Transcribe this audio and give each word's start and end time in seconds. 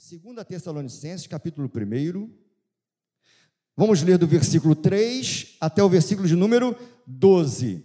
2 0.00 0.46
Tessalonicenses, 0.48 1.26
capítulo 1.26 1.70
1. 1.70 2.30
Vamos 3.76 4.02
ler 4.02 4.16
do 4.16 4.26
versículo 4.26 4.74
3 4.74 5.58
até 5.60 5.82
o 5.84 5.90
versículo 5.90 6.26
de 6.26 6.34
número 6.34 6.74
12. 7.06 7.84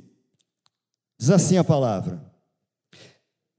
Diz 1.20 1.30
assim 1.30 1.58
a 1.58 1.64
palavra: 1.64 2.24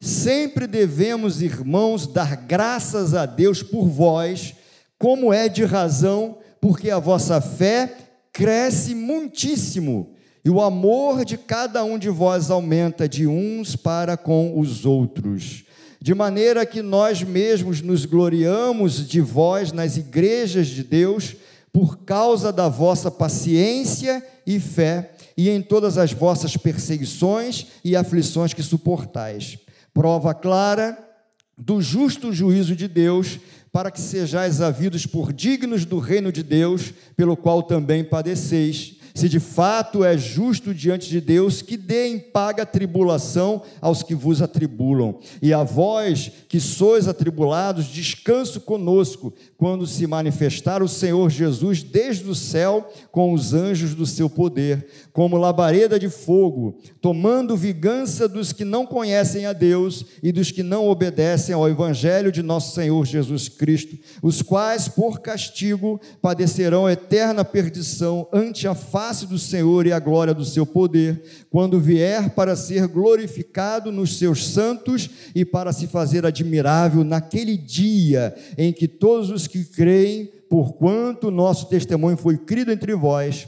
Sempre 0.00 0.66
devemos, 0.66 1.42
irmãos, 1.42 2.06
dar 2.06 2.34
graças 2.34 3.12
a 3.12 3.27
Deus 3.27 3.62
por 3.62 3.88
vós, 3.88 4.55
como 4.98 5.34
é 5.34 5.50
de 5.50 5.62
razão, 5.66 6.38
porque 6.59 6.91
a 6.91 6.98
vossa 6.98 7.43
fé 7.43 7.95
cresce 8.32 8.95
muitíssimo 8.95 10.16
e 10.43 10.48
o 10.48 10.62
amor 10.62 11.27
de 11.27 11.36
cada 11.36 11.84
um 11.84 11.98
de 11.98 12.09
vós 12.09 12.50
aumenta 12.50 13.07
de 13.07 13.27
uns 13.27 13.77
para 13.77 14.16
com 14.16 14.59
os 14.59 14.86
outros. 14.86 15.66
De 16.00 16.14
maneira 16.14 16.64
que 16.66 16.82
nós 16.82 17.22
mesmos 17.22 17.80
nos 17.80 18.04
gloriamos 18.04 19.06
de 19.06 19.20
vós 19.20 19.73
nas 19.73 19.96
igrejas 19.96 20.68
de 20.68 20.82
Deus, 20.82 21.37
por 21.73 21.98
causa 21.98 22.52
da 22.52 22.68
vossa 22.68 23.10
paciência 23.10 24.24
e 24.46 24.59
fé, 24.59 25.12
e 25.37 25.51
em 25.51 25.60
todas 25.60 25.98
as 25.98 26.12
vossas 26.12 26.56
perseguições 26.56 27.66
e 27.84 27.95
aflições 27.95 28.54
que 28.54 28.62
suportais. 28.62 29.59
Prova 29.92 30.32
clara 30.32 30.98
do 31.59 31.80
justo 31.80 32.32
juízo 32.32 32.74
de 32.74 32.88
Deus, 32.88 33.38
para 33.73 33.90
que 33.90 34.01
sejais 34.01 34.60
havidos 34.60 35.04
por 35.04 35.32
dignos 35.32 35.84
do 35.84 35.98
reino 35.98 36.32
de 36.32 36.42
Deus, 36.42 36.95
pelo 37.15 37.37
qual 37.37 37.62
também 37.62 38.02
padeceis 38.02 38.95
se 39.16 39.30
de 39.30 39.41
fato 39.41 40.05
é 40.05 40.19
justo 40.19 40.75
diante 40.75 41.09
de 41.09 41.23
Deus, 41.23 41.62
que 41.62 41.79
dê 41.79 42.07
em 42.09 42.19
paga 42.19 42.66
tribulação 42.66 43.62
aos 43.80 44.02
que 44.02 44.15
vos 44.15 44.43
atribulam. 44.43 45.19
E 45.41 45.55
a 45.55 45.65
vós 45.65 46.30
que 46.51 46.61
sois 46.61 47.09
atribulados, 47.09 47.87
descanso 47.87 48.60
conosco, 48.60 49.33
quando 49.57 49.87
se 49.87 50.07
manifestar 50.07 50.83
o 50.83 50.88
Senhor 50.88 51.30
Jesus 51.30 51.82
desde 51.82 52.29
o 52.29 52.35
céu 52.35 52.93
com 53.10 53.32
os 53.32 53.55
anjos 53.55 53.95
do 53.95 54.05
seu 54.05 54.29
poder, 54.29 54.87
como 55.15 55.38
labareda 55.38 55.99
de 55.99 56.10
fogo, 56.10 56.77
tomando 57.01 57.57
vingança 57.57 58.29
dos 58.29 58.52
que 58.52 58.66
não 58.66 58.85
conhecem 58.85 59.46
a 59.46 59.55
Deus 59.55 60.05
e 60.23 60.30
dos 60.30 60.51
que 60.51 60.62
não 60.62 60.88
obedecem 60.88 61.55
ao 61.55 61.66
evangelho 61.66 62.30
de 62.30 62.43
nosso 62.43 62.74
Senhor 62.74 63.07
Jesus 63.07 63.49
Cristo, 63.49 63.96
os 64.22 64.43
quais 64.43 64.88
por 64.88 65.21
castigo 65.21 65.99
padecerão 66.21 66.88
eterna 66.91 67.47
perdição 67.47 68.28
ante 68.31 68.69
a 68.69 68.75
face 68.75 69.06
do 69.26 69.38
Senhor 69.38 69.87
e 69.87 69.93
a 69.93 69.99
glória 69.99 70.34
do 70.34 70.44
seu 70.44 70.66
poder, 70.66 71.22
quando 71.49 71.81
vier 71.81 72.31
para 72.31 72.56
ser 72.56 72.88
glorificado 72.88 73.93
nos 73.93 74.19
seus 74.19 74.49
santos 74.49 75.09
e 75.34 75.44
para 75.44 75.72
se 75.72 75.87
fazer 75.87 76.26
admirável 76.26 77.04
naquele 77.04 77.56
dia 77.56 78.34
em 78.59 78.72
que 78.72 78.88
todos 78.88 79.31
os 79.31 79.47
que 79.47 79.65
creem, 79.65 80.27
porquanto 80.50 81.31
nosso 81.31 81.69
testemunho 81.69 82.16
foi 82.16 82.37
crido 82.37 82.72
entre 82.72 82.94
vós, 82.94 83.47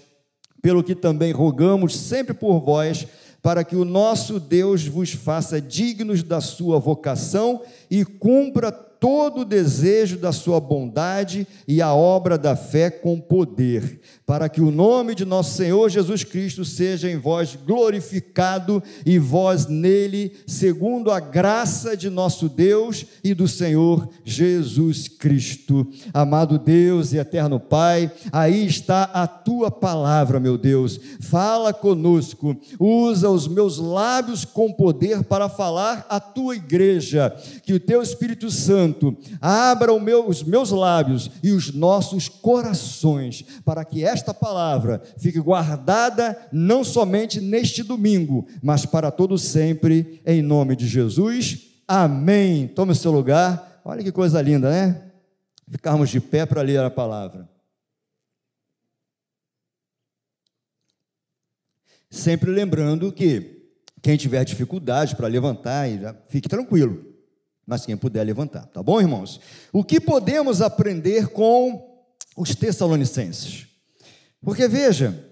pelo 0.63 0.83
que 0.83 0.95
também 0.95 1.33
rogamos 1.33 1.97
sempre 1.97 2.33
por 2.33 2.61
vós, 2.61 3.07
para 3.43 3.65
que 3.65 3.77
o 3.77 3.85
nosso 3.85 4.39
Deus 4.39 4.87
vos 4.87 5.13
faça 5.13 5.61
dignos 5.61 6.23
da 6.23 6.41
sua 6.41 6.79
vocação 6.79 7.63
e 7.91 8.05
cumpra 8.05 8.88
todo 9.01 9.43
o 9.43 9.45
desejo 9.45 10.19
da 10.19 10.33
sua 10.33 10.61
bondade 10.61 11.47
e 11.67 11.81
a 11.81 11.95
obra 11.95 12.37
da 12.37 12.57
fé 12.57 12.91
com 12.91 13.21
poder, 13.21 14.01
para 14.27 14.49
que 14.49 14.61
o 14.61 14.71
nome 14.71 15.15
de 15.15 15.25
nosso 15.25 15.57
Senhor 15.57 15.89
Jesus 15.89 16.25
Cristo 16.25 16.65
seja 16.65 17.11
em 17.11 17.17
vós 17.17 17.57
glorificado 17.57 18.83
e 19.07 19.19
vós 19.19 19.67
nele, 19.67 20.33
segundo 20.47 21.11
a 21.11 21.21
graça 21.21 21.97
de 21.97 22.11
nosso 22.11 22.49
Deus 22.49 23.07
e 23.23 23.35
do 23.35 23.47
Senhor 23.47 24.09
Jesus 24.25 25.07
Cristo. 25.07 25.87
Amado 26.13 26.59
Deus 26.59 27.13
e 27.13 27.19
eterno 27.19 27.61
Pai, 27.61 28.11
aí 28.33 28.67
está 28.67 29.05
a 29.05 29.27
tua 29.27 29.71
palavra, 29.71 30.41
meu 30.41 30.59
Deus. 30.59 30.99
Fala 31.21 31.73
conosco, 31.73 32.57
usa 32.79 33.31
os 33.31 33.47
meus 33.47 33.79
lábios 33.79 34.45
com 34.45 34.73
poder 34.73 35.23
para 35.23 35.49
falar 35.49 36.05
à 36.09 36.19
tua 36.19 36.57
igreja, 36.57 37.35
que 37.63 37.73
o 37.73 37.81
teu 37.81 38.03
Espírito 38.03 38.51
Santo 38.51 38.88
Santo, 38.89 39.17
abra 39.41 39.99
meu, 40.01 40.27
os 40.27 40.43
meus 40.43 40.71
lábios 40.71 41.31
e 41.43 41.53
os 41.53 41.73
nossos 41.73 42.29
corações, 42.29 43.43
para 43.65 43.85
que 43.85 44.05
esta 44.05 44.33
palavra 44.33 45.03
fique 45.19 45.39
guardada 45.39 46.37
não 46.51 46.83
somente 46.83 47.41
neste 47.41 47.83
domingo, 47.83 48.47
mas 48.63 48.87
para 48.87 49.11
todo 49.11 49.37
sempre, 49.37 50.21
em 50.25 50.43
nome 50.43 50.75
de 50.75 50.87
Jesus. 50.87 51.83
Amém. 51.87 52.67
Tome 52.69 52.93
o 52.93 52.95
seu 52.95 53.13
lugar. 53.13 53.81
Olha 53.85 54.03
que 54.03 54.13
coisa 54.13 54.41
linda, 54.41 54.71
né? 54.71 55.11
Ficarmos 55.71 56.09
de 56.09 56.21
pé 56.21 56.47
para 56.47 56.63
ler 56.63 56.81
a 56.81 56.91
palavra. 56.91 57.49
Sempre 62.11 62.51
lembrando 62.51 63.13
que 63.13 63.69
quem 64.01 64.17
tiver 64.17 64.43
dificuldade 64.45 65.15
para 65.15 65.29
levantar, 65.29 65.87
fique 66.31 66.49
tranquilo 66.49 67.08
mas 67.69 67.85
quem 67.85 67.99
puder 67.99 68.25
levantar, 68.25 68.65
tá 68.69 68.83
bom, 68.83 68.99
irmãos? 68.99 69.39
O 69.71 69.85
que 69.85 70.01
podemos 70.01 70.63
aprender 70.63 71.29
com 71.29 72.03
os 72.35 72.55
Tessalonicenses? 72.55 73.67
Porque 74.41 74.67
veja, 74.67 75.23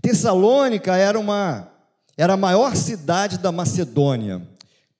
Tessalônica 0.00 0.96
era 0.96 1.18
uma 1.18 1.68
era 2.16 2.34
a 2.34 2.36
maior 2.36 2.76
cidade 2.76 3.38
da 3.38 3.50
Macedônia. 3.50 4.40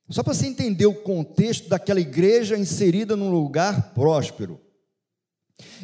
Só 0.09 0.25
para 0.25 0.34
você 0.34 0.49
entender 0.49 0.87
o 0.87 0.94
contexto 0.94 1.69
daquela 1.69 2.00
igreja 2.00 2.59
inserida 2.59 3.15
num 3.15 3.31
lugar 3.31 3.94
próspero. 3.94 4.60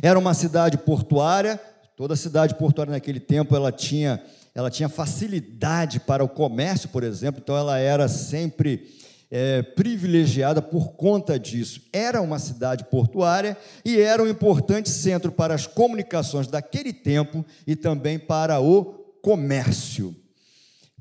Era 0.03 0.19
uma 0.19 0.35
cidade 0.35 0.77
portuária, 0.77 1.61
toda 1.97 2.17
cidade 2.17 2.57
portuária 2.57 2.91
naquele 2.91 3.21
tempo 3.21 3.55
ela 3.55 3.71
tinha 3.71 4.21
ela 4.57 4.71
tinha 4.71 4.89
facilidade 4.89 6.01
para 6.01 6.25
o 6.25 6.29
comércio, 6.29 6.89
por 6.89 7.05
exemplo, 7.05 7.41
então 7.45 7.57
ela 7.57 7.79
era 7.79 8.09
sempre 8.09 8.89
é, 9.31 9.63
privilegiada 9.63 10.63
por 10.63 10.93
conta 10.93 11.39
disso. 11.39 11.83
Era 11.93 12.21
uma 12.21 12.39
cidade 12.39 12.85
portuária 12.85 13.57
e 13.85 14.01
era 14.01 14.23
um 14.23 14.29
importante 14.29 14.89
centro 14.89 15.33
para 15.33 15.55
as 15.55 15.67
comunicações 15.67 16.47
daquele 16.47 16.93
tempo 16.93 17.45
e 17.67 17.75
também 17.75 18.19
para 18.19 18.61
o 18.61 18.85
comércio. 19.23 20.15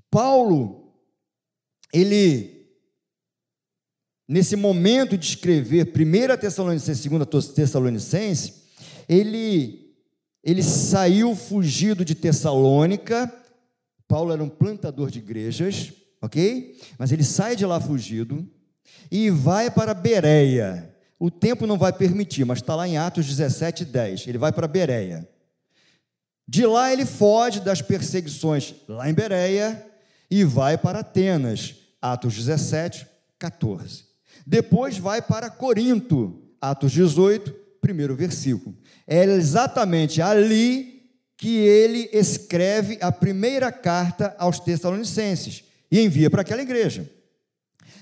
Paulo, 0.09 0.93
ele, 1.93 2.67
nesse 4.27 4.55
momento 4.55 5.17
de 5.17 5.27
escrever 5.27 5.87
1 5.87 6.37
Tessalonicenses, 6.37 7.05
2 7.05 7.47
Tessalonicenses, 7.49 8.63
ele, 9.07 9.93
ele 10.43 10.63
saiu 10.63 11.35
fugido 11.35 12.03
de 12.03 12.15
Tessalônica. 12.15 13.31
Paulo 14.07 14.31
era 14.31 14.43
um 14.43 14.49
plantador 14.49 15.11
de 15.11 15.19
igrejas 15.19 15.93
ok? 16.21 16.77
Mas 16.97 17.11
ele 17.11 17.23
sai 17.23 17.55
de 17.55 17.65
lá 17.65 17.79
fugido 17.79 18.47
e 19.11 19.29
vai 19.29 19.69
para 19.69 19.93
Bereia. 19.93 20.93
O 21.19 21.31
tempo 21.31 21.65
não 21.65 21.77
vai 21.77 21.93
permitir, 21.93 22.45
mas 22.45 22.59
está 22.59 22.75
lá 22.75 22.87
em 22.87 22.97
Atos 22.97 23.25
17, 23.25 23.85
10. 23.85 24.27
Ele 24.27 24.37
vai 24.37 24.51
para 24.51 24.67
Bereia. 24.67 25.27
De 26.47 26.65
lá 26.65 26.91
ele 26.91 27.05
foge 27.05 27.59
das 27.59 27.81
perseguições 27.81 28.75
lá 28.87 29.09
em 29.09 29.13
Bereia 29.13 29.83
e 30.29 30.43
vai 30.43 30.77
para 30.77 30.99
Atenas. 30.99 31.75
Atos 32.01 32.35
17, 32.35 33.07
14. 33.39 34.05
Depois 34.45 34.97
vai 34.97 35.21
para 35.21 35.49
Corinto. 35.49 36.43
Atos 36.61 36.91
18, 36.91 37.51
primeiro 37.81 38.15
versículo. 38.15 38.75
É 39.07 39.23
exatamente 39.23 40.21
ali 40.21 41.03
que 41.37 41.57
ele 41.57 42.09
escreve 42.13 42.97
a 43.01 43.11
primeira 43.11 43.71
carta 43.71 44.35
aos 44.37 44.59
Tessalonicenses 44.59 45.64
e 45.91 45.99
envia 46.01 46.29
para 46.29 46.41
aquela 46.41 46.61
igreja. 46.61 47.09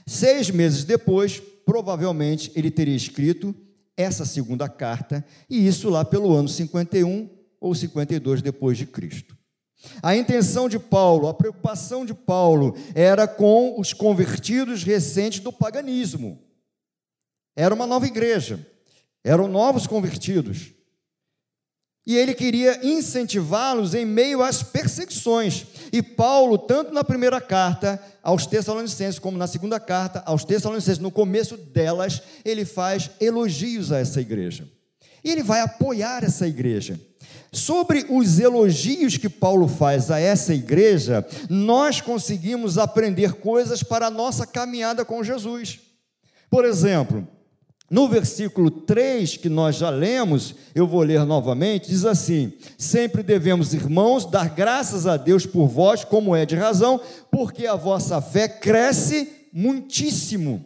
Seis 0.05 0.49
meses 0.49 0.83
depois, 0.83 1.41
provavelmente, 1.66 2.51
ele 2.55 2.69
teria 2.69 2.95
escrito 2.95 3.55
essa 3.95 4.25
segunda 4.25 4.68
carta, 4.68 5.25
e 5.50 5.68
isso 5.68 5.89
lá 5.89 6.03
pelo 6.03 6.33
ano 6.33 6.50
51 6.50 7.30
ou 7.59 7.74
52 7.74 8.41
depois 8.41 8.77
de 8.77 8.85
Cristo. 8.85 9.38
A 10.01 10.15
intenção 10.15 10.69
de 10.69 10.80
Paulo, 10.80 11.27
a 11.27 11.33
preocupação 11.33 12.06
de 12.06 12.13
Paulo 12.13 12.75
era 12.95 13.27
com 13.27 13.80
os 13.80 13.94
convertidos 13.94 14.83
recentes 14.83 15.39
do 15.39 15.51
paganismo. 15.51 16.41
Era 17.56 17.75
uma 17.75 17.86
nova 17.86 18.07
igreja, 18.07 18.65
eram 19.24 19.47
novos 19.47 19.86
convertidos. 19.86 20.71
E 22.06 22.18
ele 22.18 22.33
queria 22.33 22.86
incentivá-los 22.86 23.94
em 23.94 24.06
meio 24.06 24.41
às 24.41 24.62
perseguições. 24.62 25.65
E 25.94 26.01
Paulo, 26.01 26.57
tanto 26.57 26.92
na 26.92 27.04
primeira 27.04 27.40
carta 27.40 28.01
aos 28.24 28.48
Tessalonicenses, 28.48 29.19
como 29.19 29.38
na 29.38 29.45
segunda 29.45 29.80
carta 29.80 30.24
aos 30.25 30.44
Tessalonicenses, 30.44 30.98
no 30.98 31.12
começo 31.12 31.56
delas, 31.56 32.19
ele 32.44 32.66
faz 32.66 33.12
elogios 33.22 33.92
a 33.92 34.00
essa 34.00 34.19
igreja. 34.19 34.68
E 35.24 35.30
ele 35.30 35.44
vai 35.44 35.62
apoiar 35.62 36.24
essa 36.24 36.48
igreja. 36.48 37.00
Sobre 37.51 38.07
os 38.10 38.40
elogios 38.40 39.18
que 39.18 39.30
Paulo 39.30 39.68
faz 39.68 40.10
a 40.10 40.19
essa 40.19 40.51
igreja, 40.56 41.24
nós 41.48 42.01
conseguimos 42.01 42.80
aprender 42.80 43.34
coisas 43.34 43.84
para 43.84 44.07
a 44.07 44.12
nossa 44.12 44.48
caminhada 44.48 45.06
com 45.06 45.24
Jesus. 45.24 45.80
Por 46.50 46.66
exemplo, 46.66 47.28
No 47.94 48.10
versículo 48.10 48.72
3, 48.72 49.38
que 49.38 49.48
nós 49.48 49.75
já 49.75 49.92
lemos, 49.92 50.56
eu 50.74 50.88
vou 50.88 51.04
ler 51.04 51.24
novamente, 51.28 51.90
diz 51.90 52.06
assim: 52.06 52.51
Sempre 52.75 53.22
devemos, 53.22 53.72
irmãos, 53.72 54.25
dar 54.25 54.50
graças 54.50 55.06
a 55.06 55.16
Deus 55.16 55.45
por 55.45 55.68
vós, 55.68 56.04
como 56.04 56.36
é 56.36 56.44
de 56.44 56.56
razão, 56.56 57.00
porque 57.30 57.68
a 57.68 57.75
vossa 57.75 58.19
fé 58.19 58.48
cresce 58.48 59.48
muitíssimo. 59.54 60.66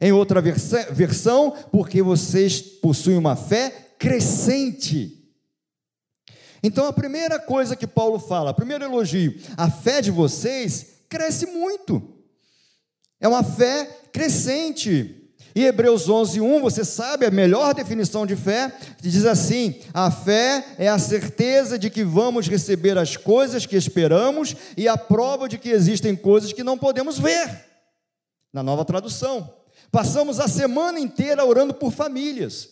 Em 0.00 0.12
outra 0.12 0.40
versão, 0.40 1.56
porque 1.72 2.00
vocês 2.00 2.62
possuem 2.62 3.16
uma 3.16 3.34
fé 3.34 3.70
crescente. 3.98 5.28
Então, 6.62 6.86
a 6.86 6.92
primeira 6.92 7.40
coisa 7.40 7.74
que 7.74 7.84
Paulo 7.84 8.20
fala, 8.20 8.54
primeiro 8.54 8.84
elogio, 8.84 9.34
a 9.56 9.68
fé 9.68 10.00
de 10.00 10.12
vocês 10.12 11.00
cresce 11.08 11.46
muito. 11.46 12.00
É 13.20 13.26
uma 13.26 13.42
fé 13.42 13.86
crescente. 14.12 15.23
E 15.54 15.64
Hebreus 15.64 16.08
11, 16.08 16.40
1, 16.40 16.60
você 16.60 16.84
sabe 16.84 17.24
a 17.24 17.30
melhor 17.30 17.74
definição 17.74 18.26
de 18.26 18.34
fé, 18.34 18.72
diz 19.00 19.24
assim: 19.24 19.76
a 19.92 20.10
fé 20.10 20.64
é 20.76 20.88
a 20.88 20.98
certeza 20.98 21.78
de 21.78 21.88
que 21.90 22.02
vamos 22.02 22.48
receber 22.48 22.98
as 22.98 23.16
coisas 23.16 23.64
que 23.64 23.76
esperamos 23.76 24.56
e 24.76 24.88
a 24.88 24.98
prova 24.98 25.48
de 25.48 25.56
que 25.56 25.70
existem 25.70 26.16
coisas 26.16 26.52
que 26.52 26.64
não 26.64 26.76
podemos 26.76 27.20
ver. 27.20 27.66
Na 28.52 28.62
nova 28.62 28.84
tradução. 28.84 29.54
Passamos 29.92 30.40
a 30.40 30.48
semana 30.48 30.98
inteira 30.98 31.44
orando 31.44 31.72
por 31.72 31.92
famílias. 31.92 32.70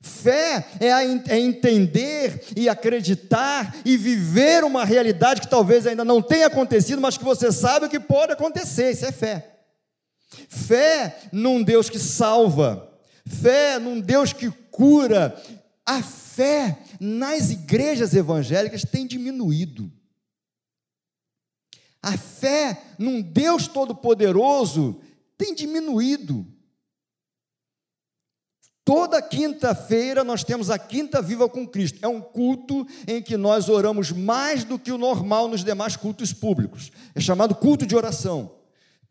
Fé 0.00 0.66
é, 0.80 0.88
é, 0.88 1.38
entender 1.38 2.44
e 2.56 2.68
acreditar 2.68 3.76
e 3.84 3.96
viver 3.96 4.62
uma 4.62 4.84
realidade 4.84 5.40
que 5.40 5.48
talvez 5.48 5.86
ainda 5.86 6.04
não 6.04 6.22
tenha 6.22 6.46
acontecido, 6.46 7.00
mas 7.00 7.16
que 7.16 7.24
você 7.24 7.50
sabe 7.50 7.88
que 7.88 7.98
pode 7.98 8.32
acontecer. 8.32 8.90
Isso 8.90 9.04
é 9.04 9.12
fé. 9.12 9.51
Fé 10.54 11.18
num 11.32 11.62
Deus 11.62 11.88
que 11.88 11.98
salva, 11.98 12.94
fé 13.26 13.78
num 13.78 13.98
Deus 13.98 14.34
que 14.34 14.50
cura. 14.70 15.34
A 15.86 16.02
fé 16.02 16.78
nas 17.00 17.50
igrejas 17.50 18.14
evangélicas 18.14 18.82
tem 18.84 19.06
diminuído. 19.06 19.90
A 22.02 22.18
fé 22.18 22.82
num 22.98 23.22
Deus 23.22 23.66
todo-poderoso 23.66 25.00
tem 25.38 25.54
diminuído. 25.54 26.46
Toda 28.84 29.22
quinta-feira 29.22 30.22
nós 30.22 30.44
temos 30.44 30.68
a 30.68 30.78
Quinta 30.78 31.22
Viva 31.22 31.48
com 31.48 31.66
Cristo. 31.66 31.98
É 32.02 32.08
um 32.08 32.20
culto 32.20 32.86
em 33.08 33.22
que 33.22 33.38
nós 33.38 33.70
oramos 33.70 34.12
mais 34.12 34.64
do 34.64 34.78
que 34.78 34.92
o 34.92 34.98
normal 34.98 35.48
nos 35.48 35.64
demais 35.64 35.96
cultos 35.96 36.30
públicos. 36.34 36.92
É 37.14 37.20
chamado 37.20 37.54
culto 37.54 37.86
de 37.86 37.96
oração. 37.96 38.61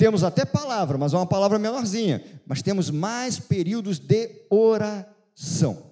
Temos 0.01 0.23
até 0.23 0.43
palavra, 0.43 0.97
mas 0.97 1.13
é 1.13 1.15
uma 1.15 1.27
palavra 1.27 1.59
menorzinha. 1.59 2.23
Mas 2.47 2.63
temos 2.63 2.89
mais 2.89 3.37
períodos 3.37 3.99
de 3.99 4.47
oração. 4.49 5.91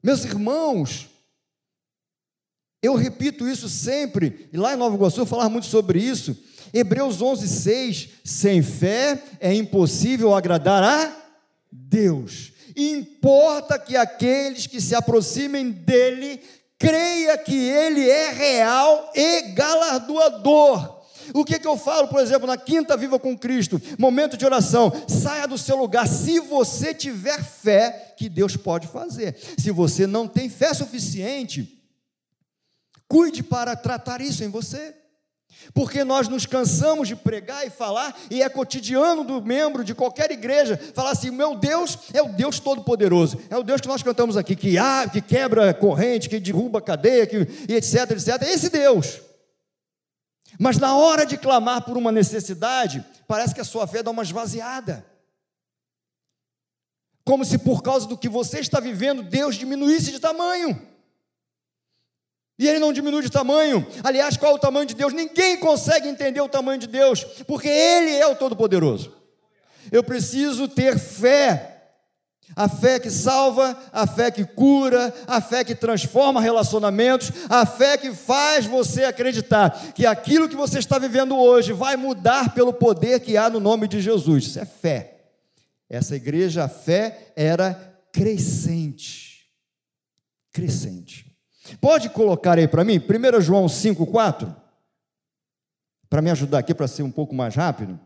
Meus 0.00 0.24
irmãos, 0.24 1.08
eu 2.80 2.94
repito 2.94 3.48
isso 3.48 3.68
sempre, 3.68 4.48
e 4.52 4.56
lá 4.56 4.72
em 4.72 4.76
Nova 4.76 4.94
Iguaçu 4.94 5.22
eu 5.22 5.26
falar 5.26 5.48
muito 5.48 5.66
sobre 5.66 5.98
isso. 5.98 6.36
Hebreus 6.72 7.20
11, 7.20 7.48
6: 7.48 8.08
sem 8.24 8.62
fé 8.62 9.20
é 9.40 9.52
impossível 9.52 10.32
agradar 10.32 10.84
a 10.84 11.12
Deus. 11.72 12.52
Importa 12.76 13.80
que 13.80 13.96
aqueles 13.96 14.68
que 14.68 14.80
se 14.80 14.94
aproximem 14.94 15.72
dele 15.72 16.40
creia 16.78 17.36
que 17.36 17.56
ele 17.56 18.08
é 18.08 18.30
real 18.30 19.10
e 19.12 19.42
galardoador 19.54 20.97
o 21.34 21.44
que, 21.44 21.58
que 21.58 21.66
eu 21.66 21.76
falo, 21.76 22.08
por 22.08 22.20
exemplo, 22.20 22.46
na 22.46 22.56
quinta 22.56 22.96
Viva 22.96 23.18
com 23.18 23.36
Cristo, 23.36 23.80
momento 23.98 24.36
de 24.36 24.44
oração, 24.44 24.92
saia 25.08 25.46
do 25.46 25.58
seu 25.58 25.76
lugar, 25.76 26.06
se 26.06 26.40
você 26.40 26.94
tiver 26.94 27.42
fé, 27.42 28.14
que 28.16 28.28
Deus 28.28 28.56
pode 28.56 28.86
fazer. 28.86 29.36
Se 29.56 29.70
você 29.70 30.06
não 30.06 30.26
tem 30.26 30.48
fé 30.48 30.72
suficiente, 30.74 31.82
cuide 33.06 33.42
para 33.42 33.76
tratar 33.76 34.20
isso 34.20 34.44
em 34.44 34.48
você. 34.48 34.94
Porque 35.74 36.04
nós 36.04 36.28
nos 36.28 36.46
cansamos 36.46 37.08
de 37.08 37.16
pregar 37.16 37.66
e 37.66 37.70
falar, 37.70 38.16
e 38.30 38.42
é 38.42 38.48
cotidiano 38.48 39.24
do 39.24 39.42
membro 39.42 39.82
de 39.82 39.94
qualquer 39.94 40.30
igreja, 40.30 40.78
falar 40.94 41.10
assim: 41.10 41.30
meu 41.30 41.56
Deus 41.56 41.98
é 42.12 42.22
o 42.22 42.28
Deus 42.28 42.60
Todo-Poderoso, 42.60 43.38
é 43.50 43.56
o 43.56 43.62
Deus 43.62 43.80
que 43.80 43.88
nós 43.88 44.02
cantamos 44.02 44.36
aqui, 44.36 44.54
que, 44.54 44.78
ah, 44.78 45.08
que 45.10 45.20
quebra 45.20 45.74
corrente, 45.74 46.28
que 46.28 46.38
derruba 46.38 46.80
cadeia, 46.80 47.26
que, 47.26 47.36
e 47.68 47.74
etc, 47.74 48.10
etc. 48.12 48.42
É 48.42 48.52
esse 48.52 48.70
Deus. 48.70 49.27
Mas 50.58 50.78
na 50.78 50.96
hora 50.96 51.26
de 51.26 51.36
clamar 51.36 51.82
por 51.82 51.96
uma 51.96 52.12
necessidade, 52.12 53.04
parece 53.26 53.54
que 53.54 53.60
a 53.60 53.64
sua 53.64 53.86
fé 53.86 54.02
dá 54.02 54.10
uma 54.10 54.22
esvaziada. 54.22 55.04
Como 57.24 57.44
se 57.44 57.58
por 57.58 57.82
causa 57.82 58.06
do 58.06 58.16
que 58.16 58.28
você 58.28 58.60
está 58.60 58.80
vivendo, 58.80 59.22
Deus 59.22 59.56
diminuísse 59.56 60.12
de 60.12 60.20
tamanho. 60.20 60.80
E 62.58 62.66
ele 62.66 62.80
não 62.80 62.92
diminui 62.92 63.22
de 63.22 63.30
tamanho. 63.30 63.86
Aliás, 64.02 64.36
qual 64.36 64.52
é 64.52 64.54
o 64.54 64.58
tamanho 64.58 64.86
de 64.86 64.94
Deus? 64.94 65.12
Ninguém 65.12 65.58
consegue 65.58 66.08
entender 66.08 66.40
o 66.40 66.48
tamanho 66.48 66.80
de 66.80 66.88
Deus, 66.88 67.22
porque 67.46 67.68
Ele 67.68 68.16
é 68.16 68.26
o 68.26 68.34
Todo-Poderoso. 68.34 69.14
Eu 69.92 70.02
preciso 70.02 70.66
ter 70.66 70.98
fé 70.98 71.77
a 72.56 72.68
fé 72.68 72.98
que 72.98 73.10
salva, 73.10 73.76
a 73.92 74.06
fé 74.06 74.30
que 74.30 74.44
cura, 74.44 75.14
a 75.26 75.40
fé 75.40 75.64
que 75.64 75.74
transforma 75.74 76.40
relacionamentos, 76.40 77.30
a 77.48 77.64
fé 77.64 77.96
que 77.96 78.12
faz 78.12 78.66
você 78.66 79.04
acreditar 79.04 79.92
que 79.92 80.06
aquilo 80.06 80.48
que 80.48 80.56
você 80.56 80.78
está 80.78 80.98
vivendo 80.98 81.36
hoje 81.36 81.72
vai 81.72 81.96
mudar 81.96 82.54
pelo 82.54 82.72
poder 82.72 83.20
que 83.20 83.36
há 83.36 83.48
no 83.48 83.60
nome 83.60 83.86
de 83.86 84.00
Jesus. 84.00 84.44
Isso 84.44 84.58
é 84.58 84.64
fé. 84.64 85.18
Essa 85.88 86.16
igreja, 86.16 86.64
a 86.64 86.68
fé 86.68 87.32
era 87.36 87.74
crescente. 88.12 89.46
Crescente. 90.52 91.26
Pode 91.80 92.08
colocar 92.10 92.58
aí 92.58 92.66
para 92.66 92.84
mim, 92.84 92.98
1 92.98 93.40
João 93.40 93.66
5,4? 93.66 94.54
Para 96.08 96.22
me 96.22 96.30
ajudar 96.30 96.58
aqui, 96.58 96.74
para 96.74 96.88
ser 96.88 97.02
um 97.02 97.10
pouco 97.10 97.34
mais 97.34 97.54
rápido. 97.54 97.98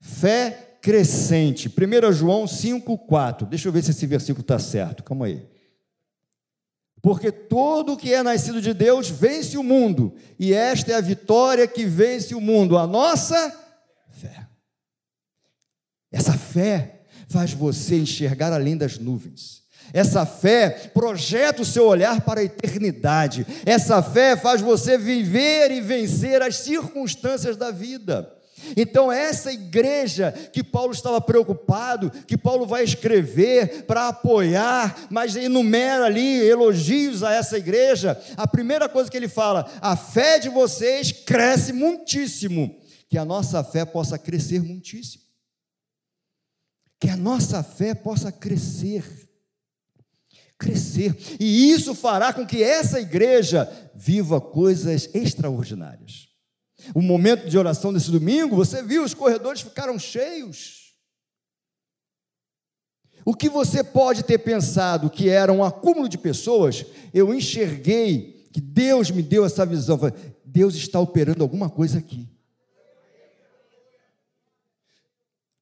Fé 0.00 0.73
crescente. 0.84 1.66
1 1.66 2.12
João 2.12 2.44
5,4. 2.44 3.48
Deixa 3.48 3.66
eu 3.66 3.72
ver 3.72 3.82
se 3.82 3.90
esse 3.90 4.06
versículo 4.06 4.42
está 4.42 4.58
certo. 4.58 5.02
Calma 5.02 5.24
aí. 5.24 5.42
Porque 7.00 7.32
todo 7.32 7.96
que 7.96 8.12
é 8.12 8.22
nascido 8.22 8.60
de 8.60 8.74
Deus 8.74 9.08
vence 9.08 9.56
o 9.56 9.62
mundo, 9.62 10.14
e 10.38 10.52
esta 10.52 10.92
é 10.92 10.94
a 10.94 11.00
vitória 11.00 11.66
que 11.66 11.84
vence 11.84 12.34
o 12.34 12.40
mundo, 12.40 12.78
a 12.78 12.86
nossa 12.86 13.34
fé. 14.10 14.46
Essa 16.12 16.34
fé 16.34 17.02
faz 17.28 17.52
você 17.52 17.96
enxergar 17.96 18.52
além 18.52 18.76
das 18.76 18.98
nuvens. 18.98 19.62
Essa 19.92 20.26
fé 20.26 20.90
projeta 20.92 21.62
o 21.62 21.64
seu 21.64 21.86
olhar 21.86 22.20
para 22.22 22.40
a 22.40 22.44
eternidade. 22.44 23.46
Essa 23.64 24.02
fé 24.02 24.36
faz 24.36 24.60
você 24.60 24.98
viver 24.98 25.70
e 25.70 25.80
vencer 25.80 26.42
as 26.42 26.56
circunstâncias 26.56 27.56
da 27.56 27.70
vida. 27.70 28.33
Então, 28.76 29.10
essa 29.10 29.52
igreja 29.52 30.32
que 30.52 30.62
Paulo 30.62 30.92
estava 30.92 31.20
preocupado, 31.20 32.10
que 32.26 32.36
Paulo 32.36 32.66
vai 32.66 32.84
escrever 32.84 33.84
para 33.84 34.08
apoiar, 34.08 35.06
mas 35.10 35.36
enumera 35.36 36.06
ali 36.06 36.40
elogios 36.40 37.22
a 37.22 37.32
essa 37.32 37.58
igreja, 37.58 38.20
a 38.36 38.46
primeira 38.46 38.88
coisa 38.88 39.10
que 39.10 39.16
ele 39.16 39.28
fala: 39.28 39.70
a 39.80 39.96
fé 39.96 40.38
de 40.38 40.48
vocês 40.48 41.12
cresce 41.12 41.72
muitíssimo, 41.72 42.74
que 43.08 43.18
a 43.18 43.24
nossa 43.24 43.62
fé 43.62 43.84
possa 43.84 44.18
crescer 44.18 44.62
muitíssimo. 44.62 45.22
Que 46.98 47.08
a 47.10 47.16
nossa 47.16 47.62
fé 47.62 47.94
possa 47.94 48.32
crescer. 48.32 49.04
Crescer, 50.56 51.14
e 51.40 51.72
isso 51.72 51.94
fará 51.94 52.32
com 52.32 52.46
que 52.46 52.62
essa 52.62 53.00
igreja 53.00 53.68
viva 53.94 54.40
coisas 54.40 55.10
extraordinárias. 55.12 56.28
O 56.94 57.00
momento 57.00 57.48
de 57.48 57.56
oração 57.56 57.92
desse 57.92 58.10
domingo, 58.10 58.56
você 58.56 58.82
viu, 58.82 59.04
os 59.04 59.14
corredores 59.14 59.60
ficaram 59.60 59.98
cheios. 59.98 60.92
O 63.24 63.34
que 63.34 63.48
você 63.48 63.82
pode 63.82 64.22
ter 64.22 64.38
pensado 64.38 65.08
que 65.08 65.28
era 65.28 65.52
um 65.52 65.64
acúmulo 65.64 66.08
de 66.08 66.18
pessoas, 66.18 66.84
eu 67.12 67.32
enxerguei 67.32 68.48
que 68.52 68.60
Deus 68.60 69.10
me 69.10 69.22
deu 69.22 69.44
essa 69.44 69.64
visão. 69.64 69.98
Deus 70.44 70.74
está 70.74 71.00
operando 71.00 71.42
alguma 71.42 71.70
coisa 71.70 71.98
aqui. 71.98 72.28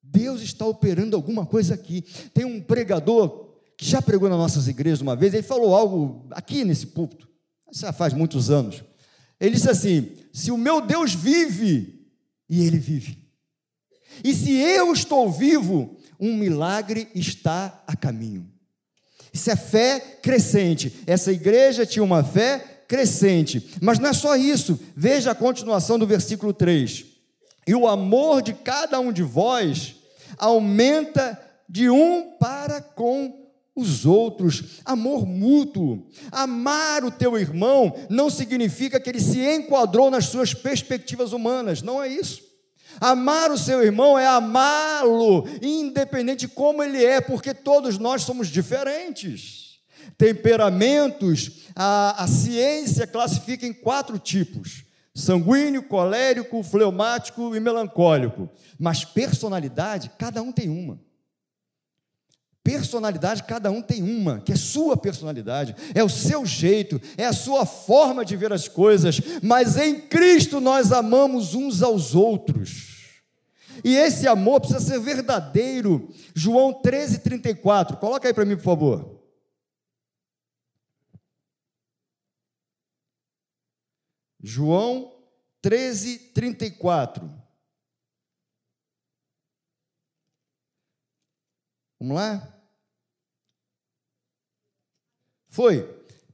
Deus 0.02 0.42
está 0.42 0.66
operando 0.66 1.16
alguma 1.16 1.46
coisa 1.46 1.74
aqui. 1.74 2.02
Tem 2.34 2.44
um 2.44 2.60
pregador 2.60 3.52
que 3.78 3.86
já 3.86 4.02
pregou 4.02 4.28
nas 4.28 4.38
nossas 4.38 4.68
igrejas 4.68 5.00
uma 5.00 5.16
vez, 5.16 5.32
ele 5.32 5.42
falou 5.42 5.74
algo 5.74 6.26
aqui 6.30 6.64
nesse 6.64 6.86
púlpito, 6.86 7.28
já 7.72 7.92
faz 7.92 8.12
muitos 8.12 8.50
anos. 8.50 8.84
Ele 9.40 9.54
disse 9.54 9.70
assim: 9.70 10.12
se 10.32 10.50
o 10.50 10.56
meu 10.56 10.80
Deus 10.80 11.14
vive, 11.14 12.06
e 12.48 12.66
ele 12.66 12.78
vive, 12.78 13.18
e 14.22 14.34
se 14.34 14.52
eu 14.52 14.92
estou 14.92 15.30
vivo, 15.30 15.96
um 16.18 16.34
milagre 16.36 17.08
está 17.14 17.82
a 17.86 17.96
caminho. 17.96 18.48
Isso 19.32 19.50
é 19.50 19.56
fé 19.56 19.98
crescente. 20.22 21.02
Essa 21.06 21.32
igreja 21.32 21.86
tinha 21.86 22.02
uma 22.02 22.22
fé 22.22 22.84
crescente. 22.86 23.70
Mas 23.80 23.98
não 23.98 24.10
é 24.10 24.12
só 24.12 24.36
isso. 24.36 24.78
Veja 24.94 25.30
a 25.30 25.34
continuação 25.34 25.98
do 25.98 26.06
versículo 26.06 26.52
3. 26.52 27.06
E 27.66 27.74
o 27.74 27.88
amor 27.88 28.42
de 28.42 28.52
cada 28.52 29.00
um 29.00 29.10
de 29.10 29.22
vós 29.22 29.96
aumenta 30.36 31.40
de 31.68 31.88
um 31.88 32.36
para 32.38 32.80
com 32.80 33.41
os 33.74 34.04
outros, 34.04 34.80
amor 34.84 35.26
mútuo. 35.26 36.06
Amar 36.30 37.04
o 37.04 37.10
teu 37.10 37.38
irmão 37.38 37.94
não 38.10 38.28
significa 38.28 39.00
que 39.00 39.08
ele 39.08 39.20
se 39.20 39.40
enquadrou 39.40 40.10
nas 40.10 40.26
suas 40.26 40.52
perspectivas 40.52 41.32
humanas, 41.32 41.82
não 41.82 42.02
é 42.02 42.08
isso. 42.08 42.42
Amar 43.00 43.50
o 43.50 43.56
seu 43.56 43.82
irmão 43.82 44.18
é 44.18 44.26
amá-lo, 44.26 45.46
independente 45.62 46.46
de 46.46 46.48
como 46.48 46.82
ele 46.82 47.02
é, 47.02 47.20
porque 47.20 47.54
todos 47.54 47.98
nós 47.98 48.22
somos 48.22 48.48
diferentes. 48.48 49.78
Temperamentos, 50.18 51.62
a, 51.74 52.22
a 52.22 52.26
ciência 52.26 53.06
classifica 53.06 53.66
em 53.66 53.72
quatro 53.72 54.18
tipos: 54.18 54.84
sanguíneo, 55.14 55.82
colérico, 55.84 56.62
fleumático 56.62 57.56
e 57.56 57.60
melancólico. 57.60 58.50
Mas 58.78 59.04
personalidade, 59.04 60.12
cada 60.18 60.42
um 60.42 60.52
tem 60.52 60.68
uma. 60.68 61.00
Personalidade, 62.64 63.42
cada 63.42 63.70
um 63.72 63.82
tem 63.82 64.02
uma, 64.02 64.40
que 64.40 64.52
é 64.52 64.56
sua 64.56 64.96
personalidade, 64.96 65.74
é 65.94 66.04
o 66.04 66.08
seu 66.08 66.46
jeito, 66.46 67.00
é 67.16 67.24
a 67.24 67.32
sua 67.32 67.66
forma 67.66 68.24
de 68.24 68.36
ver 68.36 68.52
as 68.52 68.68
coisas, 68.68 69.20
mas 69.42 69.76
em 69.76 70.00
Cristo 70.00 70.60
nós 70.60 70.92
amamos 70.92 71.54
uns 71.54 71.82
aos 71.82 72.14
outros. 72.14 72.92
E 73.84 73.96
esse 73.96 74.28
amor 74.28 74.60
precisa 74.60 74.80
ser 74.80 75.00
verdadeiro. 75.00 76.08
João 76.34 76.72
13, 76.72 77.18
34. 77.18 77.96
Coloca 77.96 78.28
aí 78.28 78.34
para 78.34 78.44
mim, 78.44 78.56
por 78.56 78.62
favor. 78.62 79.22
João 84.40 85.12
13, 85.60 86.18
34. 86.32 87.41
Vamos 92.02 92.16
lá? 92.16 92.48
Foi. 95.48 95.88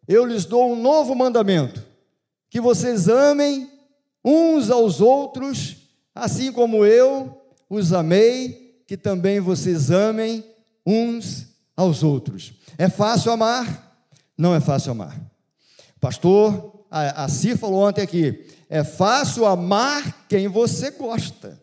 Eu 0.08 0.24
lhes 0.24 0.46
dou 0.46 0.72
um 0.72 0.80
novo 0.80 1.14
mandamento: 1.14 1.86
que 2.48 2.58
vocês 2.58 3.06
amem 3.06 3.70
uns 4.24 4.70
aos 4.70 5.02
outros, 5.02 5.76
assim 6.14 6.50
como 6.50 6.86
eu 6.86 7.38
os 7.68 7.92
amei, 7.92 8.82
que 8.86 8.96
também 8.96 9.40
vocês 9.40 9.90
amem 9.90 10.42
uns 10.86 11.48
aos 11.76 12.02
outros. 12.02 12.54
É 12.78 12.88
fácil 12.88 13.30
amar? 13.30 14.02
Não 14.38 14.54
é 14.54 14.60
fácil 14.60 14.92
amar. 14.92 15.20
Pastor, 16.00 16.86
a, 16.90 17.24
a 17.24 17.28
Cir 17.28 17.58
falou 17.58 17.86
ontem 17.86 18.00
aqui: 18.00 18.46
é 18.70 18.82
fácil 18.82 19.44
amar 19.44 20.26
quem 20.30 20.48
você 20.48 20.92
gosta 20.92 21.62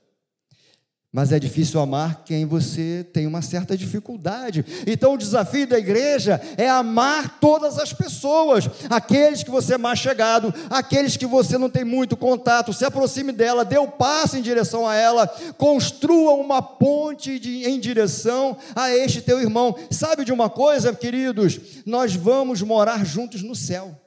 mas 1.16 1.32
é 1.32 1.40
difícil 1.40 1.80
amar 1.80 2.26
quem 2.26 2.46
você 2.46 3.08
tem 3.14 3.26
uma 3.26 3.42
certa 3.42 3.78
dificuldade. 3.78 4.66
Então, 4.86 5.14
o 5.14 5.18
desafio 5.18 5.66
da 5.66 5.80
igreja 5.80 6.42
é 6.58 6.68
amar 6.68 7.40
todas 7.40 7.80
as 7.80 7.94
pessoas, 7.94 8.70
aqueles 8.90 9.42
que 9.42 9.50
você 9.50 9.76
é 9.76 9.78
mais 9.78 9.98
chegado, 9.98 10.54
aqueles 10.70 11.16
que 11.16 11.26
você 11.26 11.58
não 11.58 11.70
tem 11.70 11.86
muito 11.86 12.18
contato, 12.18 12.74
se 12.74 12.84
aproxime 12.84 13.32
dela, 13.32 13.64
dê 13.64 13.80
um 13.80 13.90
passo 13.90 14.36
em 14.36 14.42
direção 14.42 14.86
a 14.86 14.94
ela, 14.94 15.26
construa 15.58 16.34
uma 16.34 16.62
ponte 16.62 17.40
de, 17.40 17.64
em 17.64 17.80
direção 17.80 18.58
a 18.76 18.94
este 18.94 19.22
teu 19.22 19.40
irmão. 19.40 19.74
Sabe 19.90 20.26
de 20.26 20.34
uma 20.34 20.50
coisa, 20.50 20.94
queridos? 20.94 21.62
Nós 21.86 22.14
vamos 22.14 22.62
morar 22.62 23.06
juntos 23.06 23.42
no 23.42 23.56
céu, 23.56 23.98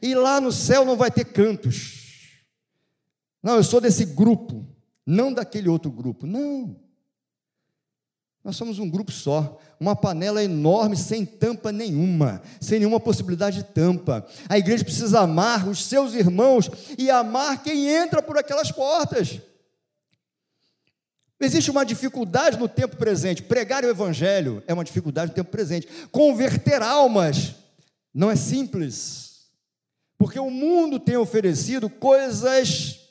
e 0.00 0.14
lá 0.14 0.40
no 0.40 0.50
céu 0.50 0.82
não 0.86 0.96
vai 0.96 1.10
ter 1.10 1.26
cantos. 1.26 2.32
Não, 3.42 3.56
eu 3.56 3.62
sou 3.62 3.82
desse 3.82 4.06
grupo 4.06 4.67
não 5.10 5.32
daquele 5.32 5.70
outro 5.70 5.90
grupo, 5.90 6.26
não. 6.26 6.76
Nós 8.44 8.56
somos 8.56 8.78
um 8.78 8.88
grupo 8.90 9.10
só, 9.10 9.58
uma 9.80 9.96
panela 9.96 10.44
enorme, 10.44 10.98
sem 10.98 11.24
tampa 11.24 11.72
nenhuma, 11.72 12.42
sem 12.60 12.78
nenhuma 12.78 13.00
possibilidade 13.00 13.56
de 13.56 13.64
tampa. 13.64 14.26
A 14.50 14.58
igreja 14.58 14.84
precisa 14.84 15.20
amar 15.20 15.66
os 15.66 15.82
seus 15.86 16.12
irmãos 16.12 16.70
e 16.98 17.10
amar 17.10 17.62
quem 17.62 17.88
entra 17.88 18.20
por 18.20 18.36
aquelas 18.36 18.70
portas. 18.70 19.40
Existe 21.40 21.70
uma 21.70 21.86
dificuldade 21.86 22.58
no 22.58 22.68
tempo 22.68 22.96
presente. 22.96 23.42
Pregar 23.42 23.84
o 23.84 23.88
evangelho 23.88 24.62
é 24.66 24.74
uma 24.74 24.84
dificuldade 24.84 25.30
no 25.30 25.34
tempo 25.34 25.50
presente. 25.50 25.88
Converter 26.12 26.82
almas 26.82 27.54
não 28.12 28.30
é 28.30 28.36
simples, 28.36 29.46
porque 30.18 30.38
o 30.38 30.50
mundo 30.50 31.00
tem 31.00 31.16
oferecido 31.16 31.88
coisas 31.88 33.07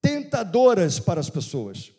tentadoras 0.00 0.98
para 0.98 1.20
as 1.20 1.30
pessoas. 1.30 1.92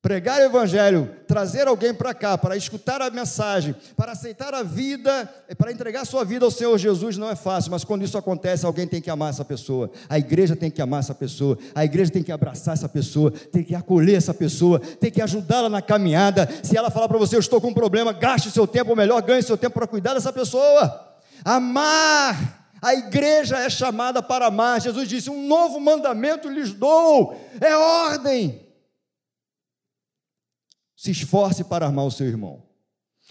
Pregar 0.00 0.40
o 0.40 0.44
Evangelho, 0.44 1.10
trazer 1.26 1.66
alguém 1.66 1.92
para 1.92 2.14
cá, 2.14 2.38
para 2.38 2.56
escutar 2.56 3.02
a 3.02 3.10
mensagem, 3.10 3.74
para 3.96 4.12
aceitar 4.12 4.54
a 4.54 4.62
vida, 4.62 5.28
para 5.58 5.72
entregar 5.72 6.04
sua 6.04 6.24
vida 6.24 6.44
ao 6.44 6.52
Senhor 6.52 6.78
Jesus 6.78 7.16
não 7.16 7.28
é 7.28 7.34
fácil, 7.34 7.72
mas 7.72 7.82
quando 7.82 8.04
isso 8.04 8.16
acontece, 8.16 8.64
alguém 8.64 8.86
tem 8.86 9.02
que 9.02 9.10
amar 9.10 9.30
essa 9.30 9.44
pessoa, 9.44 9.90
a 10.08 10.16
igreja 10.16 10.54
tem 10.54 10.70
que 10.70 10.80
amar 10.80 11.00
essa 11.00 11.16
pessoa, 11.16 11.58
a 11.74 11.84
igreja 11.84 12.12
tem 12.12 12.22
que 12.22 12.30
abraçar 12.30 12.74
essa 12.74 12.88
pessoa, 12.88 13.32
tem 13.32 13.64
que 13.64 13.74
acolher 13.74 14.14
essa 14.14 14.32
pessoa, 14.32 14.78
tem 14.78 15.10
que 15.10 15.20
ajudá-la 15.20 15.68
na 15.68 15.82
caminhada. 15.82 16.48
Se 16.62 16.76
ela 16.76 16.92
falar 16.92 17.08
para 17.08 17.18
você, 17.18 17.34
eu 17.34 17.40
estou 17.40 17.60
com 17.60 17.68
um 17.68 17.74
problema, 17.74 18.12
gaste 18.12 18.52
seu 18.52 18.68
tempo, 18.68 18.90
ou 18.90 18.96
melhor, 18.96 19.20
ganhe 19.20 19.42
seu 19.42 19.58
tempo 19.58 19.74
para 19.74 19.86
cuidar 19.88 20.14
dessa 20.14 20.32
pessoa. 20.32 21.18
Amar 21.44 22.57
a 22.80 22.94
igreja 22.94 23.58
é 23.58 23.68
chamada 23.68 24.22
para 24.22 24.46
amar. 24.46 24.80
Jesus 24.80 25.08
disse: 25.08 25.30
Um 25.30 25.46
novo 25.46 25.80
mandamento 25.80 26.48
lhes 26.48 26.72
dou, 26.72 27.34
é 27.60 27.76
ordem. 27.76 28.66
Se 30.96 31.10
esforce 31.10 31.64
para 31.64 31.86
amar 31.86 32.06
o 32.06 32.10
seu 32.10 32.26
irmão. 32.26 32.66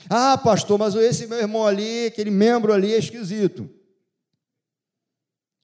Ah, 0.10 0.38
pastor, 0.38 0.78
mas 0.78 0.96
esse 0.96 1.28
meu 1.28 1.40
irmão 1.40 1.66
ali, 1.66 2.06
aquele 2.06 2.30
membro 2.30 2.72
ali 2.72 2.94
é 2.94 2.98
esquisito. 2.98 3.70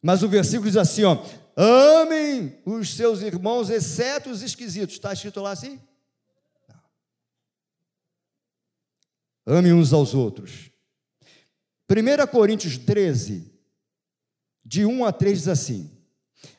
Mas 0.02 0.24
o 0.24 0.28
versículo 0.28 0.70
diz 0.70 0.78
assim: 0.78 1.04
ó, 1.04 1.24
amem 1.56 2.62
os 2.66 2.96
seus 2.96 3.22
irmãos, 3.22 3.70
exceto 3.70 4.30
os 4.30 4.42
esquisitos. 4.42 4.96
Está 4.96 5.14
escrito 5.14 5.40
lá 5.42 5.52
assim? 5.52 5.80
Amem 9.46 9.74
uns 9.74 9.92
aos 9.92 10.14
outros. 10.14 10.72
1 11.90 12.28
Coríntios 12.32 12.78
13, 12.78 13.53
de 14.74 14.88
1 14.88 15.06
a 15.06 15.12
3 15.12 15.38
diz 15.38 15.48
assim: 15.48 15.92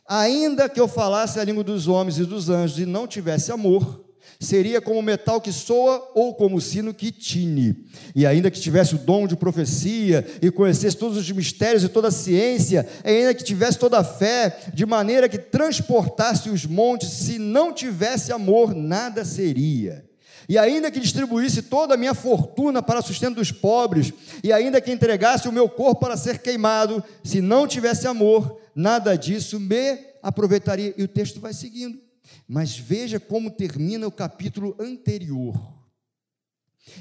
Ainda 0.09 0.69
que 0.69 0.79
eu 0.79 0.87
falasse 0.87 1.41
a 1.41 1.45
língua 1.45 1.65
dos 1.65 1.89
homens 1.89 2.17
e 2.17 2.25
dos 2.25 2.49
anjos 2.49 2.79
e 2.79 2.87
não 2.87 3.09
tivesse 3.09 3.51
amor, 3.51 4.05
seria 4.39 4.81
como 4.81 5.03
metal 5.03 5.41
que 5.41 5.51
soa 5.51 6.13
ou 6.15 6.33
como 6.33 6.61
sino 6.61 6.95
que 6.95 7.11
tine. 7.11 7.75
E 8.15 8.25
ainda 8.25 8.53
que 8.53 8.61
tivesse 8.61 8.95
o 8.95 8.99
dom 8.99 9.27
de 9.27 9.35
profecia 9.35 10.25
e 10.41 10.49
conhecesse 10.49 10.97
todos 10.97 11.19
os 11.19 11.29
mistérios 11.33 11.83
e 11.83 11.89
toda 11.89 12.07
a 12.07 12.13
ciência, 12.13 12.87
ainda 13.03 13.35
que 13.35 13.43
tivesse 13.43 13.81
toda 13.81 13.99
a 13.99 14.05
fé, 14.05 14.61
de 14.73 14.87
maneira 14.87 15.29
que 15.29 15.39
transportasse 15.39 16.49
os 16.51 16.65
montes, 16.65 17.09
se 17.09 17.37
não 17.37 17.73
tivesse 17.73 18.31
amor, 18.31 18.77
nada 18.77 19.25
seria. 19.25 20.09
E 20.49 20.59
ainda 20.59 20.91
que 20.91 21.01
distribuísse 21.01 21.63
toda 21.63 21.95
a 21.95 21.97
minha 21.97 22.15
fortuna 22.15 22.83
para 22.83 23.03
sustento 23.03 23.37
dos 23.37 23.51
pobres, 23.51 24.13
e 24.43 24.53
ainda 24.53 24.81
que 24.81 24.93
entregasse 24.93 25.49
o 25.49 25.53
meu 25.53 25.69
corpo 25.69 26.01
para 26.01 26.17
ser 26.17 26.39
queimado, 26.39 27.03
se 27.23 27.41
não 27.41 27.67
tivesse 27.67 28.07
amor, 28.07 28.61
nada 28.75 29.17
disso 29.17 29.59
me 29.59 29.99
aproveitaria. 30.23 30.95
E 30.97 31.03
o 31.03 31.09
texto 31.09 31.41
vai 31.41 31.53
seguindo. 31.53 31.99
Mas 32.47 32.77
veja 32.77 33.19
como 33.19 33.51
termina 33.51 34.07
o 34.07 34.13
capítulo 34.13 34.77
anterior. 34.79 35.55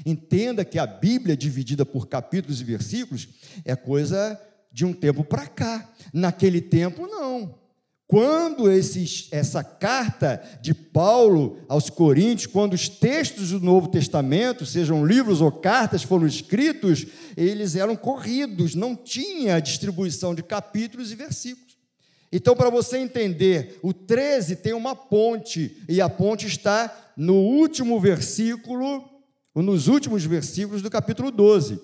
Entenda 0.04 0.64
que 0.64 0.78
a 0.78 0.86
Bíblia, 0.86 1.36
dividida 1.36 1.84
por 1.84 2.08
capítulos 2.08 2.60
e 2.60 2.64
versículos, 2.64 3.28
é 3.64 3.76
coisa 3.76 4.40
de 4.72 4.84
um 4.84 4.92
tempo 4.92 5.22
para 5.22 5.46
cá. 5.46 5.90
Naquele 6.12 6.60
tempo, 6.60 7.06
não. 7.06 7.63
Quando 8.06 8.70
esses, 8.70 9.28
essa 9.30 9.64
carta 9.64 10.42
de 10.60 10.74
Paulo 10.74 11.58
aos 11.68 11.88
Coríntios, 11.88 12.46
quando 12.46 12.74
os 12.74 12.88
textos 12.88 13.50
do 13.50 13.60
Novo 13.60 13.88
Testamento, 13.88 14.66
sejam 14.66 15.06
livros 15.06 15.40
ou 15.40 15.50
cartas, 15.50 16.02
foram 16.02 16.26
escritos, 16.26 17.06
eles 17.34 17.76
eram 17.76 17.96
corridos, 17.96 18.74
não 18.74 18.94
tinha 18.94 19.60
distribuição 19.60 20.34
de 20.34 20.42
capítulos 20.42 21.10
e 21.10 21.16
versículos. 21.16 21.64
Então, 22.30 22.54
para 22.54 22.68
você 22.68 22.98
entender, 22.98 23.78
o 23.82 23.94
13 23.94 24.56
tem 24.56 24.74
uma 24.74 24.94
ponte, 24.94 25.82
e 25.88 26.00
a 26.00 26.08
ponte 26.08 26.46
está 26.46 27.12
no 27.16 27.36
último 27.36 27.98
versículo, 27.98 29.08
nos 29.54 29.88
últimos 29.88 30.24
versículos 30.24 30.82
do 30.82 30.90
capítulo 30.90 31.30
12. 31.30 31.80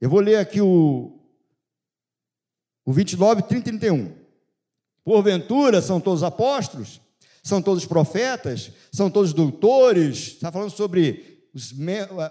Eu 0.00 0.08
vou 0.08 0.20
ler 0.20 0.36
aqui 0.36 0.60
o, 0.60 1.18
o 2.84 2.92
29, 2.92 3.42
30 3.42 3.70
e 3.70 3.78
31. 3.78 4.17
Porventura 5.08 5.80
são 5.80 5.98
todos 5.98 6.22
apóstolos? 6.22 7.00
São 7.42 7.62
todos 7.62 7.86
profetas? 7.86 8.70
São 8.92 9.08
todos 9.08 9.32
doutores? 9.32 10.34
Está 10.34 10.52
falando 10.52 10.68
sobre 10.68 11.48
os 11.54 11.72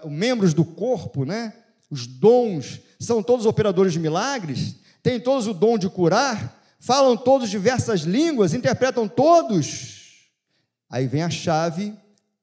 membros 0.06 0.54
do 0.54 0.64
corpo, 0.64 1.24
né? 1.24 1.52
Os 1.90 2.06
dons. 2.06 2.78
São 3.00 3.20
todos 3.20 3.46
operadores 3.46 3.94
de 3.94 3.98
milagres? 3.98 4.76
Têm 5.02 5.18
todos 5.18 5.48
o 5.48 5.54
dom 5.54 5.76
de 5.76 5.88
curar? 5.88 6.62
Falam 6.78 7.16
todos 7.16 7.50
diversas 7.50 8.02
línguas? 8.02 8.54
Interpretam 8.54 9.08
todos? 9.08 10.28
Aí 10.88 11.08
vem 11.08 11.24
a 11.24 11.30
chave 11.30 11.92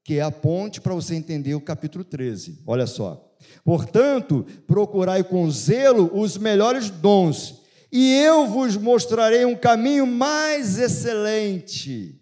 que 0.04 0.18
é 0.18 0.20
a 0.20 0.30
ponte 0.30 0.82
para 0.82 0.92
você 0.92 1.14
entender 1.14 1.54
o 1.54 1.62
capítulo 1.62 2.04
13. 2.04 2.60
Olha 2.66 2.86
só. 2.86 3.34
Portanto, 3.64 4.44
procurai 4.66 5.24
com 5.24 5.50
zelo 5.50 6.10
os 6.12 6.36
melhores 6.36 6.90
dons, 6.90 7.62
e 7.98 8.12
eu 8.12 8.46
vos 8.46 8.76
mostrarei 8.76 9.46
um 9.46 9.56
caminho 9.56 10.06
mais 10.06 10.76
excelente: 10.76 12.20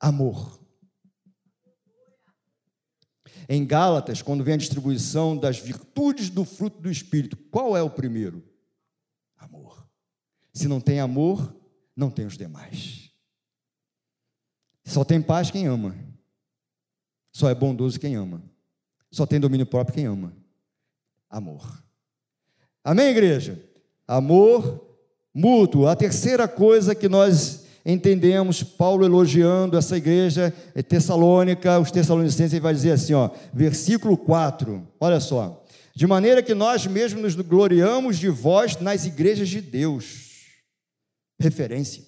amor. 0.00 0.58
Em 3.46 3.66
Gálatas, 3.66 4.22
quando 4.22 4.42
vem 4.42 4.54
a 4.54 4.56
distribuição 4.56 5.36
das 5.36 5.58
virtudes 5.58 6.30
do 6.30 6.46
fruto 6.46 6.80
do 6.80 6.90
Espírito, 6.90 7.36
qual 7.36 7.76
é 7.76 7.82
o 7.82 7.90
primeiro? 7.90 8.42
Amor. 9.36 9.86
Se 10.54 10.66
não 10.66 10.80
tem 10.80 11.00
amor, 11.00 11.54
não 11.94 12.10
tem 12.10 12.24
os 12.24 12.38
demais. 12.38 13.10
Só 14.86 15.04
tem 15.04 15.20
paz 15.20 15.50
quem 15.50 15.66
ama. 15.66 15.94
Só 17.30 17.50
é 17.50 17.54
bondoso 17.54 18.00
quem 18.00 18.16
ama. 18.16 18.42
Só 19.10 19.26
tem 19.26 19.38
domínio 19.38 19.66
próprio 19.66 19.96
quem 19.96 20.06
ama. 20.06 20.34
Amor. 21.28 21.84
Amém, 22.82 23.08
igreja? 23.08 23.69
Amor 24.10 24.84
mútuo. 25.32 25.86
A 25.86 25.94
terceira 25.94 26.48
coisa 26.48 26.96
que 26.96 27.08
nós 27.08 27.64
entendemos, 27.86 28.60
Paulo 28.60 29.04
elogiando 29.04 29.78
essa 29.78 29.96
igreja 29.96 30.52
é 30.74 30.82
tessalônica, 30.82 31.78
os 31.78 31.92
tessalonicenses, 31.92 32.54
ele 32.54 32.60
vai 32.60 32.74
dizer 32.74 32.90
assim, 32.90 33.14
ó, 33.14 33.30
versículo 33.54 34.16
4, 34.16 34.84
olha 34.98 35.20
só. 35.20 35.64
De 35.94 36.08
maneira 36.08 36.42
que 36.42 36.54
nós 36.54 36.88
mesmos 36.88 37.22
nos 37.22 37.36
gloriamos 37.36 38.18
de 38.18 38.28
vós 38.28 38.76
nas 38.80 39.06
igrejas 39.06 39.48
de 39.48 39.60
Deus. 39.60 40.40
Referência. 41.38 42.02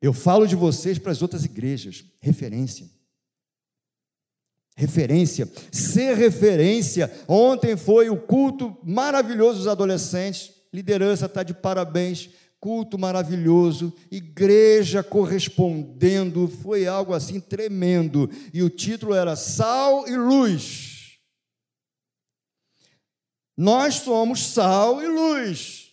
Eu 0.00 0.14
falo 0.14 0.46
de 0.46 0.56
vocês 0.56 0.98
para 0.98 1.12
as 1.12 1.20
outras 1.20 1.44
igrejas. 1.44 2.06
Referência. 2.20 2.95
Referência. 4.76 5.50
Ser 5.72 6.16
referência. 6.16 7.10
Ontem 7.26 7.76
foi 7.76 8.10
o 8.10 8.16
culto 8.16 8.76
maravilhoso 8.84 9.58
dos 9.58 9.68
adolescentes. 9.68 10.52
Liderança 10.72 11.26
está 11.26 11.42
de 11.42 11.54
parabéns. 11.54 12.28
Culto 12.60 12.98
maravilhoso. 12.98 13.92
Igreja 14.10 15.02
correspondendo. 15.02 16.46
Foi 16.46 16.86
algo 16.86 17.14
assim 17.14 17.40
tremendo. 17.40 18.28
E 18.52 18.62
o 18.62 18.68
título 18.68 19.14
era 19.14 19.34
Sal 19.34 20.06
e 20.06 20.16
Luz. 20.16 20.96
Nós 23.56 23.94
somos 23.94 24.48
sal 24.48 25.02
e 25.02 25.06
luz. 25.06 25.85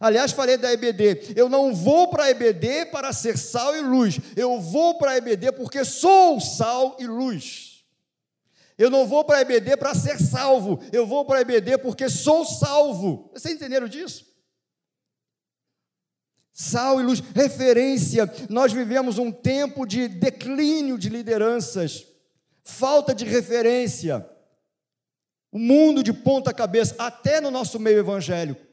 Aliás, 0.00 0.32
falei 0.32 0.56
da 0.56 0.72
EBD. 0.72 1.34
Eu 1.34 1.48
não 1.48 1.74
vou 1.74 2.08
para 2.08 2.24
a 2.24 2.30
EBD 2.30 2.86
para 2.86 3.12
ser 3.12 3.36
sal 3.36 3.76
e 3.76 3.80
luz. 3.80 4.18
Eu 4.36 4.60
vou 4.60 4.96
para 4.96 5.12
a 5.12 5.16
EBD 5.16 5.52
porque 5.52 5.84
sou 5.84 6.40
sal 6.40 6.96
e 6.98 7.06
luz. 7.06 7.84
Eu 8.76 8.90
não 8.90 9.06
vou 9.06 9.24
para 9.24 9.38
a 9.38 9.40
EBD 9.40 9.76
para 9.76 9.94
ser 9.94 10.20
salvo. 10.20 10.80
Eu 10.92 11.06
vou 11.06 11.24
para 11.24 11.38
a 11.38 11.40
EBD 11.40 11.78
porque 11.78 12.08
sou 12.08 12.44
salvo. 12.44 13.30
Vocês 13.32 13.54
entenderam 13.54 13.88
disso? 13.88 14.26
Sal 16.52 17.00
e 17.00 17.02
luz, 17.02 17.20
referência. 17.34 18.32
Nós 18.48 18.72
vivemos 18.72 19.18
um 19.18 19.32
tempo 19.32 19.84
de 19.84 20.06
declínio 20.06 20.96
de 20.96 21.08
lideranças, 21.08 22.06
falta 22.62 23.14
de 23.14 23.24
referência. 23.24 24.28
O 25.50 25.58
mundo 25.58 26.02
de 26.02 26.12
ponta 26.12 26.52
cabeça, 26.52 26.94
até 26.98 27.40
no 27.40 27.50
nosso 27.50 27.80
meio 27.80 27.98
evangélico 27.98 28.67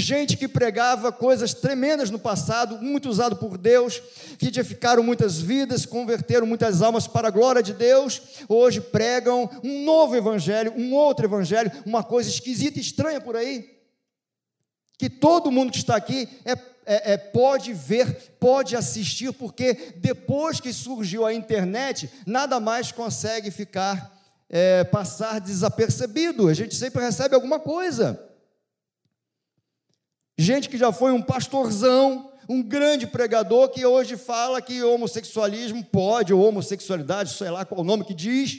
gente 0.00 0.38
que 0.38 0.48
pregava 0.48 1.12
coisas 1.12 1.52
tremendas 1.52 2.10
no 2.10 2.18
passado, 2.18 2.78
muito 2.78 3.10
usado 3.10 3.36
por 3.36 3.58
Deus, 3.58 4.00
que 4.38 4.46
edificaram 4.46 5.02
muitas 5.02 5.38
vidas, 5.38 5.84
converteram 5.84 6.46
muitas 6.46 6.80
almas 6.80 7.06
para 7.06 7.28
a 7.28 7.30
glória 7.30 7.62
de 7.62 7.74
Deus, 7.74 8.22
hoje 8.48 8.80
pregam 8.80 9.50
um 9.62 9.84
novo 9.84 10.16
evangelho, 10.16 10.72
um 10.74 10.94
outro 10.94 11.26
evangelho, 11.26 11.70
uma 11.84 12.02
coisa 12.02 12.30
esquisita 12.30 12.78
e 12.78 12.82
estranha 12.82 13.20
por 13.20 13.36
aí, 13.36 13.70
que 14.96 15.10
todo 15.10 15.52
mundo 15.52 15.72
que 15.72 15.78
está 15.78 15.96
aqui 15.96 16.26
é, 16.44 16.52
é, 16.86 17.12
é, 17.12 17.16
pode 17.18 17.74
ver, 17.74 18.34
pode 18.40 18.74
assistir, 18.74 19.32
porque 19.34 19.94
depois 19.96 20.58
que 20.58 20.72
surgiu 20.72 21.26
a 21.26 21.34
internet, 21.34 22.08
nada 22.26 22.58
mais 22.58 22.90
consegue 22.90 23.50
ficar, 23.50 24.10
é, 24.48 24.84
passar 24.84 25.38
desapercebido, 25.38 26.48
a 26.48 26.54
gente 26.54 26.74
sempre 26.74 27.02
recebe 27.02 27.34
alguma 27.34 27.60
coisa. 27.60 28.31
Gente 30.42 30.68
que 30.68 30.76
já 30.76 30.90
foi 30.90 31.12
um 31.12 31.22
pastorzão, 31.22 32.32
um 32.48 32.60
grande 32.60 33.06
pregador 33.06 33.68
que 33.68 33.86
hoje 33.86 34.16
fala 34.16 34.60
que 34.60 34.82
homossexualismo 34.82 35.84
pode, 35.84 36.34
ou 36.34 36.44
homossexualidade, 36.44 37.34
sei 37.34 37.48
lá 37.48 37.64
qual 37.64 37.82
o 37.82 37.84
nome 37.84 38.04
que 38.04 38.12
diz. 38.12 38.58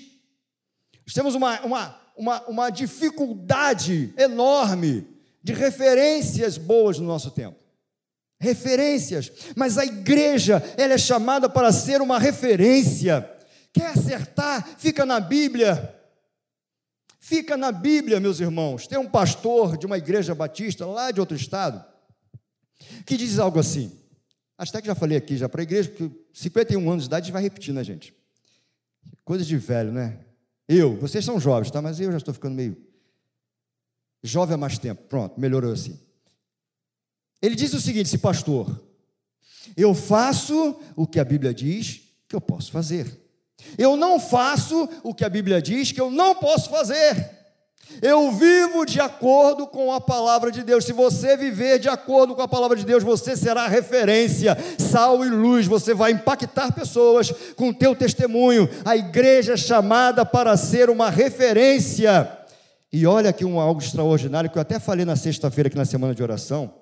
Nós 1.06 1.14
temos 1.14 1.36
uma, 1.36 1.60
uma, 1.60 2.00
uma, 2.16 2.42
uma 2.44 2.70
dificuldade 2.70 4.14
enorme 4.18 5.06
de 5.44 5.52
referências 5.52 6.58
boas 6.58 7.00
no 7.00 7.06
nosso 7.06 7.32
tempo. 7.32 7.60
Referências, 8.40 9.30
mas 9.54 9.78
a 9.78 9.84
igreja, 9.84 10.64
ela 10.78 10.94
é 10.94 10.98
chamada 10.98 11.50
para 11.50 11.74
ser 11.74 12.02
uma 12.02 12.18
referência. 12.18 13.30
Quer 13.74 13.88
acertar? 13.88 14.70
Fica 14.78 15.06
na 15.06 15.20
Bíblia. 15.20 15.94
Fica 17.26 17.56
na 17.56 17.72
Bíblia, 17.72 18.20
meus 18.20 18.42
irmãos. 18.42 18.86
Tem 18.86 19.00
um 19.00 19.10
pastor 19.10 19.78
de 19.78 19.86
uma 19.86 19.98
igreja 19.98 20.36
batista 20.36 20.86
lá 20.86 21.10
de 21.10 21.22
outro 21.22 21.38
estado 21.38 21.82
que 23.06 23.16
diz 23.16 23.40
algo 23.40 23.58
assim. 23.58 23.98
Acho 24.58 24.72
até 24.72 24.82
que 24.82 24.88
já 24.88 24.94
falei 24.94 25.18
aqui 25.18 25.38
já 25.38 25.48
para 25.48 25.62
a 25.62 25.64
igreja, 25.64 25.88
porque 25.88 26.14
51 26.34 26.92
anos 26.92 27.06
de 27.06 27.08
idade 27.08 27.24
a 27.24 27.26
gente 27.28 27.32
vai 27.34 27.42
repetir, 27.42 27.74
né, 27.74 27.82
gente? 27.82 28.14
Coisa 29.24 29.46
de 29.46 29.56
velho, 29.56 29.94
né? 29.94 30.20
Eu, 30.68 30.98
vocês 30.98 31.24
são 31.24 31.40
jovens, 31.40 31.72
tá? 31.72 31.82
Mas 31.82 31.98
eu 31.98 32.12
já 32.12 32.18
estou 32.18 32.34
ficando 32.34 32.56
meio 32.56 32.76
jovem 34.22 34.56
há 34.56 34.58
mais 34.58 34.78
tempo. 34.78 35.04
Pronto, 35.04 35.40
melhorou 35.40 35.72
assim. 35.72 35.98
Ele 37.42 37.56
diz 37.56 37.72
o 37.72 37.80
seguinte: 37.80 38.08
esse 38.08 38.18
pastor, 38.18 38.86
eu 39.78 39.96
faço 39.96 40.78
o 40.94 41.08
que 41.08 41.22
a 41.22 41.24
Bíblia 41.24 41.54
diz 41.54 42.02
que 42.28 42.36
eu 42.36 42.42
posso 42.42 42.70
fazer. 42.70 43.23
Eu 43.78 43.96
não 43.96 44.20
faço 44.20 44.88
o 45.04 45.14
que 45.14 45.26
a 45.26 45.30
Bíblia 45.30 45.62
diz 45.62 45.92
que 45.92 46.02
eu 46.02 46.12
não 46.12 46.36
posso 46.36 46.70
fazer. 46.70 47.44
Eu 48.02 48.32
vivo 48.32 48.86
de 48.86 49.00
acordo 49.00 49.68
com 49.68 49.92
a 49.94 50.02
palavra 50.02 50.52
de 50.52 50.64
Deus. 50.64 50.86
Se 50.86 50.94
você 50.94 51.38
viver 51.38 51.80
de 51.80 51.90
acordo 51.90 52.34
com 52.34 52.42
a 52.42 52.48
palavra 52.48 52.78
de 52.78 52.86
Deus, 52.86 53.04
você 53.04 53.36
será 53.36 53.68
referência, 53.68 54.58
sal 54.78 55.24
e 55.24 55.30
luz. 55.30 55.68
Você 55.68 55.94
vai 55.94 56.12
impactar 56.12 56.72
pessoas 56.72 57.32
com 57.56 57.70
o 57.70 57.74
teu 57.74 57.96
testemunho. 57.96 58.70
A 58.84 58.96
igreja 58.96 59.54
é 59.54 59.58
chamada 59.58 60.26
para 60.26 60.56
ser 60.58 60.90
uma 60.90 61.10
referência. 61.10 62.38
E 62.92 63.06
olha 63.06 63.30
aqui 63.30 63.46
um 63.46 63.60
algo 63.60 63.82
extraordinário 63.82 64.50
que 64.50 64.58
eu 64.58 64.62
até 64.62 64.80
falei 64.80 65.06
na 65.06 65.16
sexta-feira 65.16 65.68
aqui 65.68 65.78
na 65.78 65.86
semana 65.86 66.16
de 66.16 66.24
oração. 66.24 66.74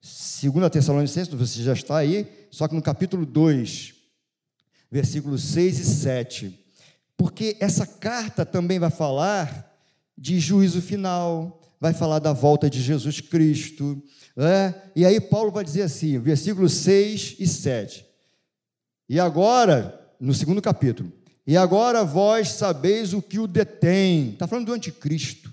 Segunda 0.00 0.68
Tessalonicenses, 0.68 1.32
você 1.32 1.62
já 1.62 1.72
está 1.72 1.96
aí, 1.96 2.28
só 2.50 2.68
que 2.68 2.74
no 2.74 2.82
capítulo 2.82 3.24
2, 3.24 3.93
versículos 4.94 5.42
6 5.42 5.80
e 5.80 5.84
7. 5.84 6.66
Porque 7.16 7.56
essa 7.58 7.84
carta 7.84 8.46
também 8.46 8.78
vai 8.78 8.90
falar 8.90 9.76
de 10.16 10.38
juízo 10.38 10.80
final, 10.80 11.60
vai 11.80 11.92
falar 11.92 12.20
da 12.20 12.32
volta 12.32 12.70
de 12.70 12.80
Jesus 12.80 13.20
Cristo. 13.20 14.00
Né? 14.36 14.72
E 14.94 15.04
aí 15.04 15.20
Paulo 15.20 15.50
vai 15.50 15.64
dizer 15.64 15.82
assim, 15.82 16.16
versículos 16.20 16.74
6 16.74 17.38
e 17.40 17.46
7. 17.48 18.06
E 19.08 19.18
agora, 19.18 20.00
no 20.20 20.32
segundo 20.32 20.62
capítulo, 20.62 21.12
e 21.44 21.56
agora 21.56 22.04
vós 22.04 22.50
sabeis 22.50 23.12
o 23.12 23.20
que 23.20 23.40
o 23.40 23.48
detém. 23.48 24.30
Está 24.34 24.46
falando 24.46 24.66
do 24.66 24.74
anticristo. 24.74 25.52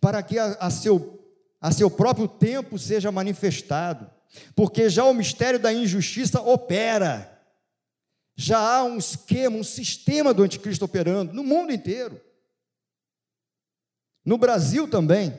Para 0.00 0.24
que 0.24 0.40
a, 0.40 0.56
a, 0.58 0.70
seu, 0.70 1.24
a 1.60 1.70
seu 1.70 1.88
próprio 1.88 2.26
tempo 2.26 2.80
seja 2.80 3.12
manifestado. 3.12 4.10
Porque 4.56 4.90
já 4.90 5.04
o 5.04 5.14
mistério 5.14 5.60
da 5.60 5.72
injustiça 5.72 6.40
opera 6.40 7.35
já 8.36 8.58
há 8.58 8.84
um 8.84 8.98
esquema, 8.98 9.56
um 9.56 9.64
sistema 9.64 10.34
do 10.34 10.42
anticristo 10.42 10.84
operando 10.84 11.32
no 11.32 11.42
mundo 11.42 11.72
inteiro. 11.72 12.20
No 14.24 14.36
Brasil 14.36 14.86
também. 14.86 15.38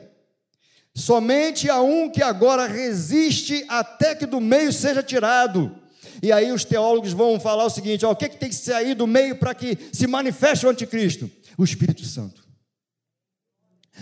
Somente 0.94 1.70
há 1.70 1.80
um 1.80 2.10
que 2.10 2.22
agora 2.22 2.66
resiste 2.66 3.64
até 3.68 4.16
que 4.16 4.26
do 4.26 4.40
meio 4.40 4.72
seja 4.72 5.00
tirado. 5.00 5.80
E 6.20 6.32
aí 6.32 6.50
os 6.50 6.64
teólogos 6.64 7.12
vão 7.12 7.38
falar 7.38 7.66
o 7.66 7.70
seguinte: 7.70 8.04
ó, 8.04 8.10
o 8.10 8.16
que, 8.16 8.24
é 8.24 8.28
que 8.28 8.36
tem 8.36 8.48
que 8.48 8.54
sair 8.56 8.94
do 8.94 9.06
meio 9.06 9.36
para 9.36 9.54
que 9.54 9.78
se 9.92 10.08
manifeste 10.08 10.66
o 10.66 10.70
anticristo? 10.70 11.30
O 11.56 11.62
Espírito 11.62 12.04
Santo. 12.04 12.42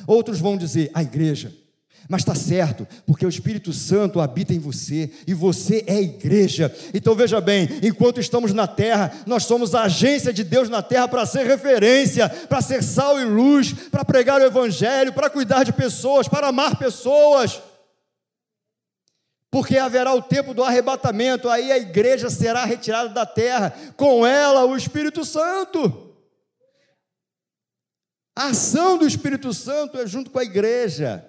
Outros 0.06 0.38
vão 0.40 0.56
dizer: 0.56 0.90
a 0.94 1.02
igreja. 1.02 1.54
Mas 2.08 2.22
está 2.22 2.34
certo, 2.34 2.86
porque 3.04 3.26
o 3.26 3.28
Espírito 3.28 3.72
Santo 3.72 4.20
habita 4.20 4.54
em 4.54 4.58
você 4.58 5.10
e 5.26 5.34
você 5.34 5.84
é 5.86 6.00
igreja. 6.00 6.74
Então 6.94 7.14
veja 7.14 7.40
bem: 7.40 7.68
enquanto 7.82 8.20
estamos 8.20 8.52
na 8.52 8.66
terra, 8.66 9.12
nós 9.26 9.44
somos 9.44 9.74
a 9.74 9.82
agência 9.82 10.32
de 10.32 10.44
Deus 10.44 10.68
na 10.68 10.82
terra 10.82 11.08
para 11.08 11.26
ser 11.26 11.46
referência, 11.46 12.28
para 12.28 12.60
ser 12.60 12.82
sal 12.82 13.20
e 13.20 13.24
luz, 13.24 13.72
para 13.90 14.04
pregar 14.04 14.40
o 14.40 14.44
Evangelho, 14.44 15.12
para 15.12 15.28
cuidar 15.28 15.64
de 15.64 15.72
pessoas, 15.72 16.28
para 16.28 16.48
amar 16.48 16.76
pessoas. 16.76 17.60
porque 19.50 19.78
haverá 19.78 20.12
o 20.12 20.20
tempo 20.20 20.52
do 20.52 20.62
arrebatamento, 20.62 21.48
aí 21.48 21.72
a 21.72 21.78
igreja 21.78 22.28
será 22.28 22.66
retirada 22.66 23.08
da 23.08 23.24
terra, 23.24 23.72
com 23.96 24.26
ela 24.26 24.66
o 24.66 24.76
Espírito 24.76 25.24
Santo. 25.24 26.14
A 28.36 28.48
ação 28.48 28.98
do 28.98 29.06
Espírito 29.06 29.54
Santo 29.54 29.98
é 29.98 30.06
junto 30.06 30.30
com 30.30 30.38
a 30.38 30.44
igreja. 30.44 31.24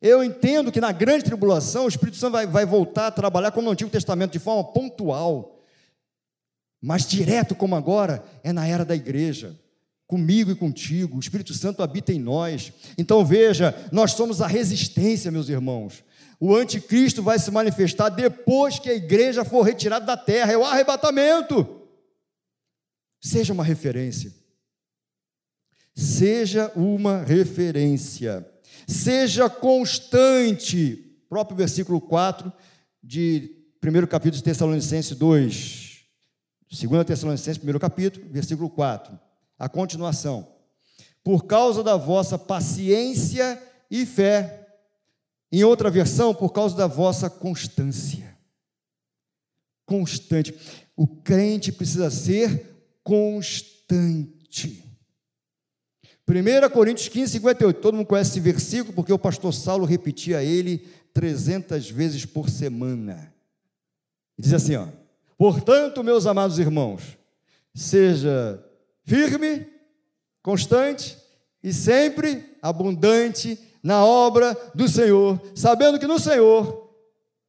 Eu 0.00 0.24
entendo 0.24 0.72
que 0.72 0.80
na 0.80 0.92
grande 0.92 1.24
tribulação 1.24 1.84
o 1.84 1.88
Espírito 1.88 2.16
Santo 2.16 2.32
vai, 2.32 2.46
vai 2.46 2.64
voltar 2.64 3.08
a 3.08 3.10
trabalhar 3.10 3.50
como 3.50 3.66
no 3.66 3.72
Antigo 3.72 3.90
Testamento, 3.90 4.32
de 4.32 4.38
forma 4.38 4.64
pontual, 4.72 5.58
mas 6.80 7.06
direto 7.06 7.54
como 7.54 7.76
agora, 7.76 8.24
é 8.42 8.52
na 8.52 8.66
era 8.66 8.84
da 8.84 8.96
igreja 8.96 9.58
comigo 10.10 10.50
e 10.50 10.56
contigo, 10.56 11.16
o 11.16 11.20
Espírito 11.20 11.54
Santo 11.54 11.84
habita 11.84 12.12
em 12.12 12.18
nós. 12.18 12.72
Então 12.98 13.24
veja, 13.24 13.72
nós 13.92 14.10
somos 14.10 14.42
a 14.42 14.46
resistência, 14.48 15.30
meus 15.30 15.48
irmãos. 15.48 16.02
O 16.40 16.52
anticristo 16.52 17.22
vai 17.22 17.38
se 17.38 17.48
manifestar 17.52 18.08
depois 18.08 18.80
que 18.80 18.90
a 18.90 18.94
igreja 18.94 19.44
for 19.44 19.62
retirada 19.62 20.04
da 20.04 20.16
terra, 20.16 20.50
é 20.50 20.58
o 20.58 20.64
arrebatamento. 20.64 21.86
Seja 23.20 23.52
uma 23.52 23.62
referência. 23.62 24.34
Seja 25.94 26.72
uma 26.74 27.22
referência. 27.22 28.44
Seja 28.86 29.48
constante. 29.48 30.96
Próprio 31.28 31.56
versículo 31.56 32.00
4 32.00 32.52
de 33.02 33.56
1 33.82 34.06
capítulo 34.06 34.36
de 34.36 34.42
Tessalonicenses 34.42 35.16
2. 35.16 35.90
2 36.70 37.04
Tessalonicenses, 37.04 37.62
1 37.62 37.78
capítulo, 37.78 38.26
versículo 38.30 38.70
4 38.70 39.18
a 39.60 39.68
continuação. 39.68 40.56
Por 41.22 41.44
causa 41.44 41.82
da 41.82 41.94
vossa 41.94 42.38
paciência 42.38 43.62
e 43.90 44.06
fé. 44.06 44.56
Em 45.52 45.62
outra 45.64 45.90
versão, 45.90 46.34
por 46.34 46.50
causa 46.50 46.74
da 46.74 46.86
vossa 46.86 47.28
constância. 47.28 48.34
Constante. 49.84 50.54
O 50.96 51.06
crente 51.06 51.70
precisa 51.70 52.10
ser 52.10 52.98
constante. 53.04 54.89
1 56.30 56.70
Coríntios 56.70 57.08
15, 57.08 57.32
58. 57.32 57.80
Todo 57.80 57.96
mundo 57.96 58.06
conhece 58.06 58.30
esse 58.30 58.40
versículo 58.40 58.92
porque 58.92 59.12
o 59.12 59.18
pastor 59.18 59.52
Saulo 59.52 59.84
repetia 59.84 60.42
ele 60.42 60.86
300 61.12 61.90
vezes 61.90 62.24
por 62.24 62.48
semana. 62.48 63.34
Diz 64.38 64.52
assim: 64.52 64.76
ó, 64.76 64.86
Portanto, 65.36 66.04
meus 66.04 66.26
amados 66.26 66.58
irmãos, 66.58 67.18
seja 67.74 68.62
firme, 69.04 69.66
constante 70.42 71.16
e 71.62 71.72
sempre 71.72 72.56
abundante 72.62 73.58
na 73.82 74.04
obra 74.04 74.54
do 74.74 74.86
Senhor, 74.86 75.40
sabendo 75.54 75.98
que 75.98 76.06
no 76.06 76.18
Senhor 76.18 76.94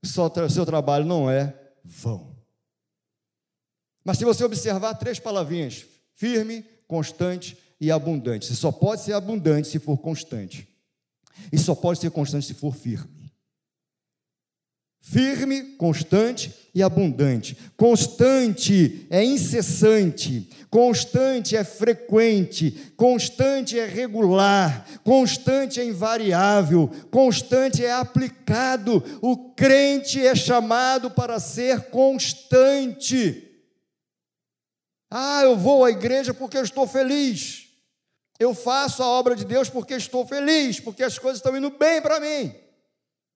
o 0.02 0.50
seu 0.50 0.66
trabalho 0.66 1.06
não 1.06 1.30
é 1.30 1.54
vão. 1.84 2.36
Mas 4.04 4.18
se 4.18 4.26
você 4.26 4.44
observar 4.44 4.96
três 4.96 5.20
palavrinhas, 5.20 5.86
firme, 6.16 6.66
constante 6.88 7.58
e 7.82 7.92
abundante, 7.92 8.46
você 8.46 8.56
só 8.56 8.72
pode 8.72 9.02
ser 9.02 9.14
abundante 9.14 9.68
se 9.68 9.80
for 9.80 9.98
constante. 9.98 10.68
E 11.52 11.58
só 11.58 11.76
pode 11.76 12.00
ser 12.00 12.12
constante 12.12 12.46
se 12.46 12.54
for 12.54 12.74
firme 12.74 13.22
firme, 15.02 15.76
constante 15.78 16.54
e 16.74 16.82
abundante. 16.82 17.58
Constante 17.76 19.06
é 19.10 19.24
incessante, 19.24 20.50
constante 20.70 21.58
é 21.58 21.64
frequente, 21.64 22.94
constante 22.96 23.78
é 23.78 23.86
regular, 23.86 24.86
constante 25.04 25.82
é 25.82 25.86
invariável, 25.86 26.90
constante 27.10 27.84
é 27.84 27.92
aplicado. 27.92 29.04
O 29.22 29.54
crente 29.54 30.26
é 30.26 30.36
chamado 30.36 31.12
para 31.12 31.40
ser 31.40 31.90
constante. 31.90 33.50
Ah, 35.10 35.42
eu 35.44 35.58
vou 35.58 35.84
à 35.84 35.92
igreja 35.92 36.34
porque 36.34 36.58
eu 36.58 36.64
estou 36.64 36.88
feliz. 36.88 37.61
Eu 38.42 38.56
faço 38.56 39.04
a 39.04 39.08
obra 39.08 39.36
de 39.36 39.46
Deus 39.46 39.70
porque 39.70 39.94
estou 39.94 40.26
feliz, 40.26 40.80
porque 40.80 41.04
as 41.04 41.20
coisas 41.20 41.38
estão 41.38 41.56
indo 41.56 41.70
bem 41.70 42.02
para 42.02 42.20
mim. 42.20 42.52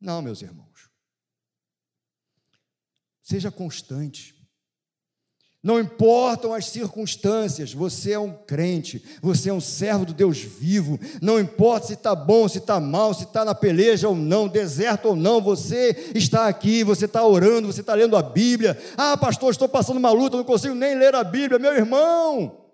Não, 0.01 0.19
meus 0.19 0.41
irmãos. 0.41 0.89
Seja 3.21 3.51
constante. 3.51 4.33
Não 5.61 5.79
importam 5.79 6.55
as 6.55 6.65
circunstâncias, 6.65 7.71
você 7.71 8.13
é 8.13 8.19
um 8.19 8.33
crente, 8.33 9.05
você 9.21 9.51
é 9.51 9.53
um 9.53 9.61
servo 9.61 10.07
do 10.07 10.13
Deus 10.13 10.39
vivo. 10.39 10.99
Não 11.21 11.39
importa 11.39 11.85
se 11.85 11.93
está 11.93 12.15
bom, 12.15 12.47
se 12.47 12.57
está 12.57 12.79
mal, 12.79 13.13
se 13.13 13.25
está 13.25 13.45
na 13.45 13.53
peleja 13.53 14.09
ou 14.09 14.15
não, 14.15 14.47
deserto 14.47 15.09
ou 15.09 15.15
não, 15.15 15.39
você 15.39 16.11
está 16.15 16.47
aqui, 16.47 16.83
você 16.83 17.05
está 17.05 17.23
orando, 17.23 17.71
você 17.71 17.81
está 17.81 17.93
lendo 17.93 18.17
a 18.17 18.23
Bíblia. 18.23 18.75
Ah, 18.97 19.15
pastor, 19.15 19.51
estou 19.51 19.69
passando 19.69 19.97
uma 19.97 20.11
luta, 20.11 20.35
não 20.35 20.43
consigo 20.43 20.73
nem 20.73 20.97
ler 20.97 21.13
a 21.13 21.23
Bíblia. 21.23 21.59
Meu 21.59 21.73
irmão, 21.73 22.64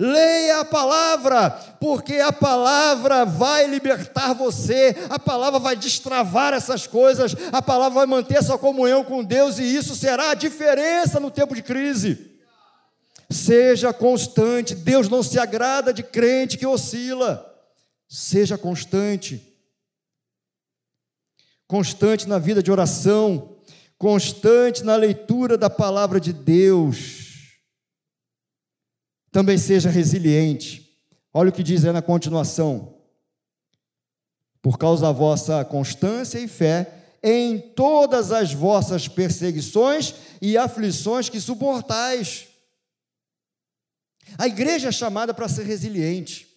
Leia 0.00 0.60
a 0.60 0.64
palavra, 0.64 1.50
porque 1.80 2.20
a 2.20 2.32
palavra 2.32 3.24
vai 3.24 3.66
libertar 3.66 4.32
você, 4.32 4.94
a 5.10 5.18
palavra 5.18 5.58
vai 5.58 5.74
destravar 5.74 6.54
essas 6.54 6.86
coisas, 6.86 7.34
a 7.50 7.60
palavra 7.60 7.96
vai 7.96 8.06
manter 8.06 8.36
essa 8.36 8.56
comunhão 8.56 9.02
com 9.02 9.24
Deus 9.24 9.58
e 9.58 9.64
isso 9.64 9.96
será 9.96 10.30
a 10.30 10.34
diferença 10.34 11.18
no 11.18 11.32
tempo 11.32 11.52
de 11.52 11.64
crise. 11.64 12.30
Seja 13.28 13.92
constante, 13.92 14.72
Deus 14.72 15.08
não 15.08 15.20
se 15.20 15.36
agrada 15.36 15.92
de 15.92 16.04
crente 16.04 16.56
que 16.56 16.66
oscila. 16.66 17.44
Seja 18.08 18.56
constante. 18.56 19.52
Constante 21.66 22.28
na 22.28 22.38
vida 22.38 22.62
de 22.62 22.70
oração, 22.70 23.56
constante 23.98 24.84
na 24.84 24.94
leitura 24.94 25.58
da 25.58 25.68
palavra 25.68 26.20
de 26.20 26.32
Deus 26.32 27.17
também 29.38 29.56
seja 29.56 29.88
resiliente. 29.88 30.98
Olha 31.32 31.50
o 31.50 31.52
que 31.52 31.62
diz 31.62 31.84
aí 31.84 31.92
na 31.92 32.02
continuação. 32.02 32.96
Por 34.60 34.76
causa 34.76 35.02
da 35.02 35.12
vossa 35.12 35.64
constância 35.64 36.40
e 36.40 36.48
fé, 36.48 36.92
em 37.22 37.56
todas 37.56 38.32
as 38.32 38.52
vossas 38.52 39.06
perseguições 39.06 40.12
e 40.42 40.58
aflições 40.58 41.28
que 41.28 41.40
suportais. 41.40 42.48
A 44.36 44.48
igreja 44.48 44.88
é 44.88 44.92
chamada 44.92 45.32
para 45.32 45.48
ser 45.48 45.64
resiliente. 45.64 46.47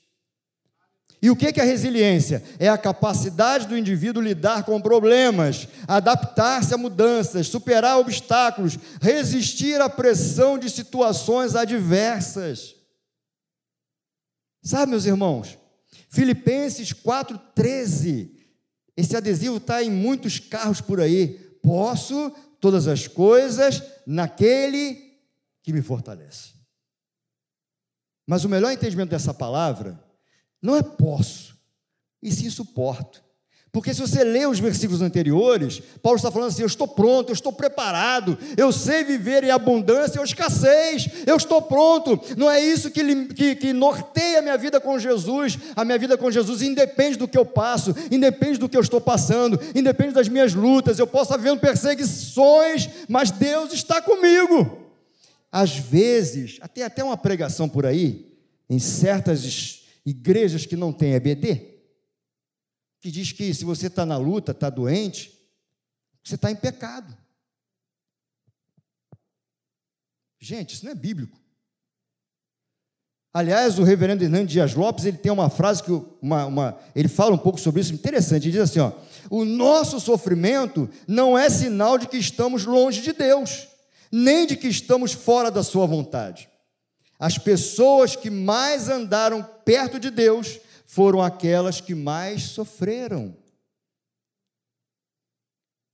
E 1.22 1.30
o 1.30 1.36
que 1.36 1.48
é 1.48 1.62
a 1.62 1.66
resiliência? 1.66 2.44
É 2.58 2.68
a 2.68 2.78
capacidade 2.78 3.68
do 3.68 3.78
indivíduo 3.78 4.24
lidar 4.24 4.64
com 4.64 4.82
problemas, 4.82 5.68
adaptar-se 5.88 6.74
a 6.74 6.78
mudanças, 6.78 7.48
superar 7.48 8.00
obstáculos, 8.00 8.80
resistir 9.00 9.80
à 9.80 9.88
pressão 9.88 10.58
de 10.58 10.68
situações 10.68 11.56
adversas. 11.56 12.76
Sabe, 14.64 14.90
meus 14.90 15.06
irmãos, 15.06 15.60
Filipenses 16.10 16.92
4,13, 16.92 18.32
esse 18.98 19.16
adesivo 19.16 19.58
está 19.58 19.84
em 19.84 19.92
muitos 19.92 20.40
carros 20.40 20.82
por 20.82 21.00
aí. 21.00 21.40
Posso 21.62 22.32
todas 22.60 22.88
as 22.88 23.08
coisas 23.08 23.84
naquele 24.08 24.98
que 25.62 25.72
me 25.72 25.84
fortalece. 25.84 26.54
Mas 28.28 28.44
o 28.44 28.50
melhor 28.50 28.72
entendimento 28.72 29.12
dessa 29.12 29.34
palavra 29.34 30.11
não 30.62 30.76
é 30.76 30.84
posso, 30.84 31.58
e 32.21 32.32
sim 32.32 32.50
suporto. 32.50 33.24
Porque 33.71 33.93
se 33.93 34.02
você 34.02 34.21
lê 34.21 34.45
os 34.45 34.60
versículos 34.60 35.02
anteriores, 35.02 35.82
Paulo 36.04 36.17
está 36.17 36.30
falando 36.30 36.50
assim: 36.50 36.62
eu 36.62 36.67
estou 36.67 36.88
pronto, 36.88 37.30
eu 37.30 37.34
estou 37.34 37.54
preparado, 37.54 38.38
eu 38.58 38.69
sei 38.69 39.06
viver 39.06 39.45
em 39.45 39.50
abundância 39.50 40.19
ou 40.19 40.26
escassez, 40.26 41.08
eu 41.26 41.38
estou 41.38 41.62
pronto. 41.62 42.19
Não 42.36 42.52
é 42.52 42.60
isso 42.60 42.91
que, 42.91 43.28
que, 43.28 43.56
que, 43.56 43.71
norteia 43.71 44.39
a 44.39 44.41
minha 44.41 44.58
vida 44.58 44.82
com 44.82 45.00
Jesus. 45.00 45.58
A 45.74 45.86
minha 45.86 45.97
vida 45.97 46.17
com 46.17 46.30
Jesus 46.30 46.62
independe 46.62 47.17
do 47.17 47.30
que 47.30 47.38
eu 47.38 47.45
passo, 47.45 47.95
independe 48.12 48.60
do 48.60 48.67
que 48.67 48.76
eu 48.76 48.82
estou 48.82 49.00
passando, 49.00 49.58
independe 49.74 50.13
das 50.13 50.28
minhas 50.28 50.54
lutas. 50.54 51.00
Eu 51.00 51.08
posso 51.08 51.32
estar 51.32 51.38
vivendo 51.38 51.62
perseguições, 51.62 52.89
mas 53.08 53.32
Deus 53.32 53.71
está 53.71 54.02
comigo. 54.02 54.80
Às 55.50 55.78
vezes, 55.78 56.58
até 56.60 56.84
até 56.84 57.02
uma 57.06 57.15
pregação 57.15 57.69
por 57.69 57.86
aí, 57.86 58.26
em 58.69 58.80
certas 58.80 59.81
igrejas 60.06 60.66
que 60.66 60.76
não 60.76 60.92
têm 60.92 61.14
EBD, 61.14 61.72
que 63.00 63.12
diz 63.12 63.32
que 63.32 63.54
se 63.54 63.66
você 63.66 63.88
está 63.88 64.06
na 64.06 64.18
luta, 64.18 64.52
está 64.52 64.70
doente, 64.70 65.38
você 66.24 66.36
está 66.36 66.52
em 66.52 66.56
pecado. 66.56 67.18
Gente, 70.40 70.76
isso 70.76 70.86
não 70.86 70.92
é 70.92 70.96
bíblico. 70.96 71.40
Aliás, 73.34 73.80
o 73.80 73.84
reverendo 73.84 74.24
Hernando 74.24 74.48
Dias 74.48 74.74
Lopes, 74.74 75.06
ele 75.06 75.18
tem 75.18 75.32
uma 75.32 75.50
frase 75.50 75.82
que 75.82 75.92
uma, 76.22 76.46
uma, 76.46 76.78
ele 76.94 77.08
fala 77.08 77.34
um 77.34 77.38
pouco 77.38 77.60
sobre 77.60 77.80
isso, 77.80 77.94
interessante. 77.94 78.44
Ele 78.44 78.52
diz 78.52 78.62
assim: 78.62 78.80
ó, 78.80 78.92
o 79.30 79.46
nosso 79.46 80.00
sofrimento 80.02 80.90
não 81.08 81.38
é 81.38 81.50
sinal 81.50 81.98
de 81.98 82.08
que 82.08 82.18
estamos 82.18 82.66
longe 82.66 83.02
de 83.02 83.14
Deus, 83.14 83.70
nem 84.12 84.46
de 84.46 84.58
que 84.58 84.68
estamos 84.68 85.14
fora 85.14 85.50
da 85.50 85.64
sua 85.64 85.86
vontade. 85.86 86.51
As 87.22 87.38
pessoas 87.38 88.16
que 88.16 88.32
mais 88.32 88.90
andaram 88.90 89.44
perto 89.64 90.00
de 90.00 90.10
Deus 90.10 90.60
foram 90.88 91.22
aquelas 91.22 91.80
que 91.80 91.94
mais 91.94 92.42
sofreram. 92.46 93.38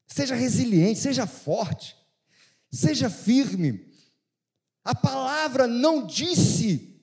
Seja 0.07 0.35
resiliente, 0.35 1.01
seja 1.01 1.27
forte, 1.27 1.97
seja 2.71 3.09
firme. 3.09 3.93
A 4.85 4.95
palavra 4.95 5.67
não 5.67 6.07
disse 6.07 6.97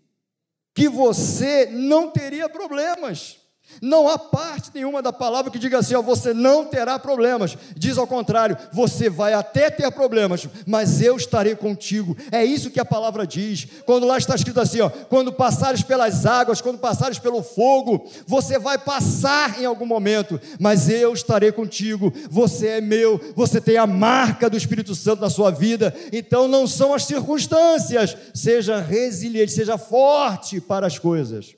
que 0.75 0.89
você 0.89 1.67
não 1.67 2.11
teria 2.11 2.49
problemas. 2.49 3.39
Não 3.81 4.09
há 4.09 4.19
parte 4.19 4.71
nenhuma 4.75 5.03
da 5.03 5.13
palavra 5.13 5.51
que 5.51 5.59
diga 5.59 5.79
assim, 5.79 5.95
ó, 5.95 6.03
você 6.03 6.33
não 6.33 6.65
terá 6.65 6.99
problemas. 6.99 7.57
Diz 7.77 7.99
ao 7.99 8.07
contrário, 8.07 8.57
você 8.73 9.09
vai 9.11 9.33
até 9.35 9.71
ter 9.71 9.91
problemas, 9.91 10.49
mas 10.67 11.01
eu 11.01 11.17
estarei 11.17 11.55
contigo. 11.55 12.17
É 12.31 12.45
isso 12.45 12.71
que 12.71 12.81
a 12.81 12.85
palavra 12.85 13.27
diz. 13.27 13.67
Quando 13.85 14.07
lá 14.07 14.19
está 14.19 14.35
escrito 14.35 14.61
assim, 14.61 14.81
ó, 14.81 14.89
quando 14.89 15.33
passares 15.33 15.83
pelas 15.83 16.27
águas, 16.27 16.61
quando 16.61 16.79
passares 16.79 17.19
pelo 17.19 17.43
fogo, 17.43 18.09
você 18.27 18.59
vai 18.59 18.79
passar 18.79 19.61
em 19.61 19.65
algum 19.65 19.87
momento, 19.87 20.41
mas 20.59 20.89
eu 20.89 21.13
estarei 21.13 21.53
contigo. 21.53 22.13
Você 22.31 22.67
é 22.67 22.81
meu, 22.81 23.21
você 23.35 23.61
tem 23.61 23.77
a 23.77 23.87
marca 23.87 24.49
do 24.51 24.57
Espírito 24.57 24.95
Santo 24.95 25.21
na 25.21 25.31
sua 25.31 25.51
vida. 25.51 25.95
Então 26.13 26.49
não 26.49 26.67
são 26.67 26.95
as 26.95 27.05
circunstâncias. 27.05 28.17
Seja 28.33 28.81
resiliente, 28.81 29.53
seja 29.53 29.79
forte 29.79 30.61
para 30.61 30.87
as 30.87 30.99
coisas. 30.99 31.55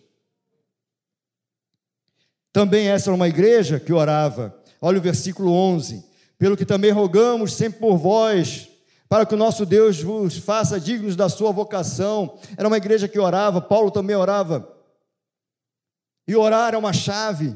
Também 2.56 2.88
essa 2.88 3.10
era 3.10 3.14
uma 3.14 3.28
igreja 3.28 3.78
que 3.78 3.92
orava. 3.92 4.58
Olha 4.80 4.96
o 4.96 5.02
versículo 5.02 5.52
11. 5.52 6.02
Pelo 6.38 6.56
que 6.56 6.64
também 6.64 6.90
rogamos 6.90 7.52
sempre 7.52 7.80
por 7.80 7.98
vós, 7.98 8.66
para 9.10 9.26
que 9.26 9.34
o 9.34 9.36
nosso 9.36 9.66
Deus 9.66 10.00
vos 10.00 10.38
faça 10.38 10.80
dignos 10.80 11.14
da 11.14 11.28
sua 11.28 11.52
vocação. 11.52 12.38
Era 12.56 12.66
uma 12.66 12.78
igreja 12.78 13.08
que 13.08 13.18
orava, 13.18 13.60
Paulo 13.60 13.90
também 13.90 14.16
orava. 14.16 14.74
E 16.26 16.34
orar 16.34 16.72
é 16.72 16.78
uma 16.78 16.94
chave. 16.94 17.54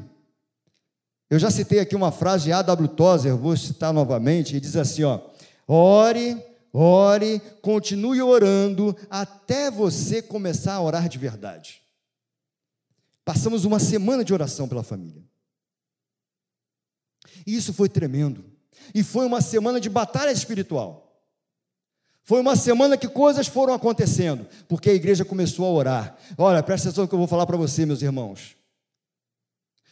Eu 1.31 1.39
já 1.39 1.49
citei 1.49 1.79
aqui 1.79 1.95
uma 1.95 2.11
frase 2.11 2.43
de 2.43 2.51
A.W. 2.51 2.89
Tozer, 2.89 3.35
vou 3.35 3.57
citar 3.57 3.91
novamente, 3.91 4.55
e 4.55 4.59
diz 4.59 4.75
assim: 4.75 5.01
ó, 5.01 5.19
ore, 5.67 6.37
ore, 6.71 7.41
continue 7.63 8.21
orando 8.21 8.95
até 9.09 9.71
você 9.71 10.21
começar 10.21 10.75
a 10.75 10.81
orar 10.83 11.09
de 11.09 11.17
verdade. 11.17 11.80
Passamos 13.23 13.65
uma 13.65 13.79
semana 13.79 14.23
de 14.23 14.33
oração 14.33 14.67
pela 14.67 14.83
família. 14.83 15.23
E 17.45 17.55
isso 17.55 17.73
foi 17.73 17.87
tremendo. 17.87 18.43
E 18.93 19.03
foi 19.03 19.25
uma 19.25 19.41
semana 19.41 19.79
de 19.79 19.89
batalha 19.89 20.31
espiritual. 20.31 21.11
Foi 22.23 22.39
uma 22.39 22.55
semana 22.55 22.97
que 22.97 23.07
coisas 23.07 23.47
foram 23.47 23.73
acontecendo, 23.73 24.47
porque 24.67 24.89
a 24.89 24.93
igreja 24.93 25.25
começou 25.25 25.65
a 25.65 25.71
orar. 25.71 26.17
Olha, 26.37 26.61
presta 26.61 26.89
atenção 26.89 27.03
no 27.03 27.07
que 27.07 27.15
eu 27.15 27.19
vou 27.19 27.27
falar 27.27 27.45
para 27.45 27.57
você, 27.57 27.85
meus 27.85 28.01
irmãos. 28.01 28.55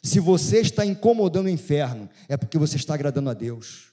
Se 0.01 0.19
você 0.19 0.61
está 0.61 0.85
incomodando 0.85 1.47
o 1.47 1.49
inferno, 1.49 2.09
é 2.27 2.37
porque 2.37 2.57
você 2.57 2.77
está 2.77 2.93
agradando 2.93 3.29
a 3.29 3.33
Deus. 3.33 3.91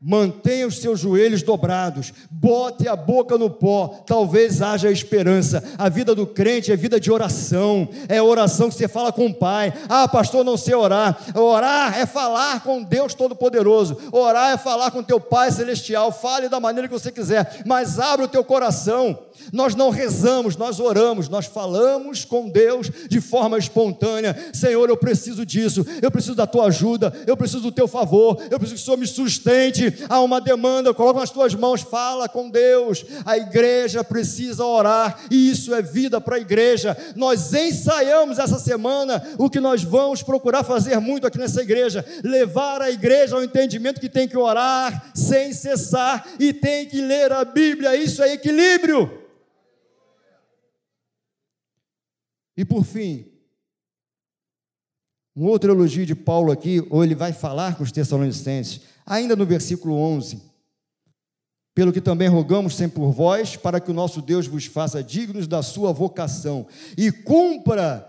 Mantenha 0.00 0.68
os 0.68 0.78
seus 0.78 1.00
joelhos 1.00 1.42
dobrados, 1.42 2.12
bote 2.30 2.86
a 2.86 2.94
boca 2.94 3.36
no 3.36 3.50
pó, 3.50 4.04
talvez 4.06 4.62
haja 4.62 4.88
esperança. 4.92 5.60
A 5.76 5.88
vida 5.88 6.14
do 6.14 6.24
crente 6.24 6.70
é 6.70 6.76
vida 6.76 7.00
de 7.00 7.10
oração, 7.10 7.88
é 8.08 8.22
oração 8.22 8.68
que 8.68 8.76
você 8.76 8.86
fala 8.86 9.10
com 9.10 9.26
o 9.26 9.34
Pai. 9.34 9.74
Ah, 9.88 10.06
pastor, 10.06 10.44
não 10.44 10.56
sei 10.56 10.76
orar. 10.76 11.18
Orar 11.34 11.98
é 11.98 12.06
falar 12.06 12.62
com 12.62 12.80
Deus 12.80 13.12
Todo-Poderoso, 13.12 13.98
orar 14.12 14.52
é 14.52 14.56
falar 14.56 14.92
com 14.92 15.02
teu 15.02 15.18
Pai 15.18 15.50
Celestial. 15.50 16.12
Fale 16.12 16.48
da 16.48 16.60
maneira 16.60 16.86
que 16.86 16.94
você 16.94 17.10
quiser, 17.10 17.62
mas 17.66 17.98
abre 17.98 18.24
o 18.24 18.28
teu 18.28 18.44
coração. 18.44 19.18
Nós 19.52 19.74
não 19.74 19.90
rezamos, 19.90 20.56
nós 20.56 20.80
oramos, 20.80 21.28
nós 21.28 21.46
falamos 21.46 22.24
com 22.24 22.48
Deus 22.48 22.90
de 23.08 23.20
forma 23.20 23.58
espontânea. 23.58 24.36
Senhor, 24.52 24.88
eu 24.88 24.96
preciso 24.96 25.44
disso, 25.44 25.86
eu 26.02 26.10
preciso 26.10 26.34
da 26.34 26.46
tua 26.46 26.66
ajuda, 26.66 27.12
eu 27.26 27.36
preciso 27.36 27.62
do 27.62 27.72
teu 27.72 27.88
favor, 27.88 28.38
eu 28.50 28.58
preciso 28.58 28.74
que 28.76 28.82
o 28.82 28.84
Senhor 28.84 28.96
me 28.96 29.06
sustente. 29.06 30.04
Há 30.08 30.20
uma 30.20 30.40
demanda, 30.40 30.94
coloca 30.94 31.20
nas 31.20 31.30
tuas 31.30 31.54
mãos, 31.54 31.82
fala 31.82 32.28
com 32.28 32.50
Deus. 32.50 33.04
A 33.24 33.36
igreja 33.36 34.04
precisa 34.04 34.64
orar, 34.64 35.20
e 35.30 35.50
isso 35.50 35.74
é 35.74 35.82
vida 35.82 36.20
para 36.20 36.36
a 36.36 36.40
igreja. 36.40 36.96
Nós 37.16 37.52
ensaiamos 37.52 38.38
essa 38.38 38.58
semana 38.58 39.22
o 39.38 39.50
que 39.50 39.60
nós 39.60 39.82
vamos 39.82 40.22
procurar 40.22 40.64
fazer 40.64 40.98
muito 41.00 41.26
aqui 41.26 41.38
nessa 41.38 41.62
igreja: 41.62 42.04
levar 42.22 42.80
a 42.80 42.90
igreja 42.90 43.36
ao 43.36 43.44
entendimento 43.44 44.00
que 44.00 44.08
tem 44.08 44.28
que 44.28 44.36
orar 44.36 45.10
sem 45.14 45.52
cessar 45.52 46.26
e 46.38 46.52
tem 46.52 46.86
que 46.86 47.00
ler 47.00 47.32
a 47.32 47.44
Bíblia. 47.44 47.96
Isso 47.96 48.22
é 48.22 48.32
equilíbrio. 48.32 49.27
E 52.58 52.64
por 52.64 52.84
fim, 52.84 53.24
um 55.36 55.46
outro 55.46 55.70
elogio 55.70 56.04
de 56.04 56.16
Paulo 56.16 56.50
aqui, 56.50 56.84
ou 56.90 57.04
ele 57.04 57.14
vai 57.14 57.32
falar 57.32 57.76
com 57.76 57.84
os 57.84 57.92
Tessalonicenses, 57.92 58.80
ainda 59.06 59.36
no 59.36 59.46
versículo 59.46 59.94
11. 59.94 60.42
Pelo 61.72 61.92
que 61.92 62.00
também 62.00 62.26
rogamos 62.26 62.74
sempre 62.74 62.96
por 62.96 63.12
vós, 63.12 63.54
para 63.54 63.78
que 63.78 63.92
o 63.92 63.94
nosso 63.94 64.20
Deus 64.20 64.48
vos 64.48 64.66
faça 64.66 65.04
dignos 65.04 65.46
da 65.46 65.62
sua 65.62 65.92
vocação 65.92 66.66
e 66.96 67.12
cumpra 67.12 68.00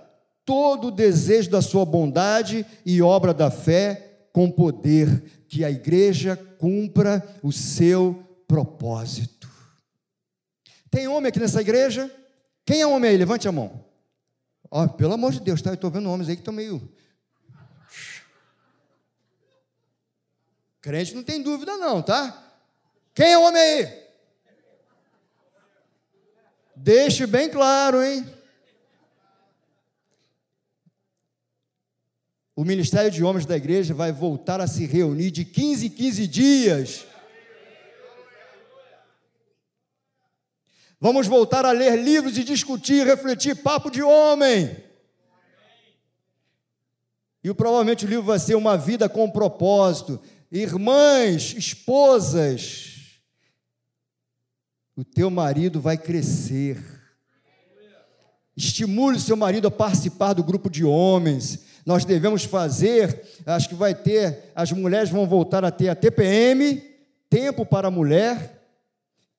todo 0.43 0.87
o 0.87 0.91
desejo 0.91 1.51
da 1.51 1.61
sua 1.61 1.85
bondade 1.85 2.65
e 2.83 3.03
obra 3.03 3.35
da 3.35 3.51
fé 3.51 4.29
com 4.33 4.49
poder, 4.49 5.45
que 5.47 5.63
a 5.63 5.69
igreja 5.69 6.35
cumpra 6.57 7.23
o 7.43 7.51
seu 7.51 8.23
propósito. 8.47 9.47
Tem 10.89 11.07
homem 11.07 11.29
aqui 11.29 11.39
nessa 11.39 11.61
igreja? 11.61 12.09
Quem 12.65 12.81
é 12.81 12.87
homem 12.87 13.11
aí? 13.11 13.17
Levante 13.17 13.47
a 13.47 13.51
mão. 13.51 13.88
Ó, 14.71 14.87
pelo 14.87 15.13
amor 15.13 15.31
de 15.31 15.39
Deus, 15.39 15.61
tá? 15.61 15.71
Eu 15.71 15.75
estou 15.75 15.89
vendo 15.89 16.09
homens 16.09 16.29
aí 16.29 16.35
que 16.35 16.41
estão 16.41 16.53
meio. 16.53 16.91
Crente 20.81 21.15
não 21.15 21.23
tem 21.23 21.41
dúvida, 21.41 21.75
não, 21.77 22.01
tá? 22.01 22.45
Quem 23.13 23.33
é 23.33 23.37
o 23.37 23.41
homem 23.41 23.61
aí? 23.61 24.09
Deixe 26.75 27.25
bem 27.25 27.49
claro, 27.49 28.01
hein? 28.01 28.25
O 32.55 32.63
Ministério 32.63 33.09
de 33.09 33.23
Homens 33.23 33.45
da 33.45 33.55
Igreja 33.57 33.93
vai 33.93 34.11
voltar 34.11 34.61
a 34.61 34.67
se 34.67 34.85
reunir 34.85 35.31
de 35.31 35.45
15 35.45 35.87
em 35.87 35.89
15 35.89 36.27
dias. 36.27 37.05
Vamos 40.99 41.27
voltar 41.27 41.65
a 41.65 41.71
ler 41.71 41.95
livros 41.95 42.37
e 42.37 42.43
discutir, 42.43 43.05
refletir, 43.05 43.55
papo 43.55 43.89
de 43.89 44.01
homem. 44.01 44.75
E 47.41 47.53
provavelmente 47.53 48.05
o 48.05 48.09
livro 48.09 48.25
vai 48.25 48.37
ser 48.37 48.55
Uma 48.55 48.77
Vida 48.77 49.07
com 49.07 49.31
Propósito. 49.31 50.19
Irmãs, 50.51 51.53
esposas, 51.57 53.21
o 54.95 55.05
teu 55.05 55.29
marido 55.29 55.79
vai 55.79 55.97
crescer. 55.97 56.77
Estimule 58.57 59.21
seu 59.21 59.37
marido 59.37 59.69
a 59.69 59.71
participar 59.71 60.33
do 60.33 60.43
grupo 60.43 60.69
de 60.69 60.83
homens. 60.83 61.59
Nós 61.85 62.03
devemos 62.03 62.43
fazer, 62.43 63.23
acho 63.45 63.69
que 63.69 63.75
vai 63.75 63.95
ter, 63.95 64.51
as 64.53 64.73
mulheres 64.73 65.09
vão 65.09 65.25
voltar 65.25 65.63
a 65.63 65.71
ter 65.71 65.87
a 65.87 65.95
TPM, 65.95 66.83
tempo 67.29 67.65
para 67.65 67.87
a 67.87 67.91
mulher, 67.91 68.58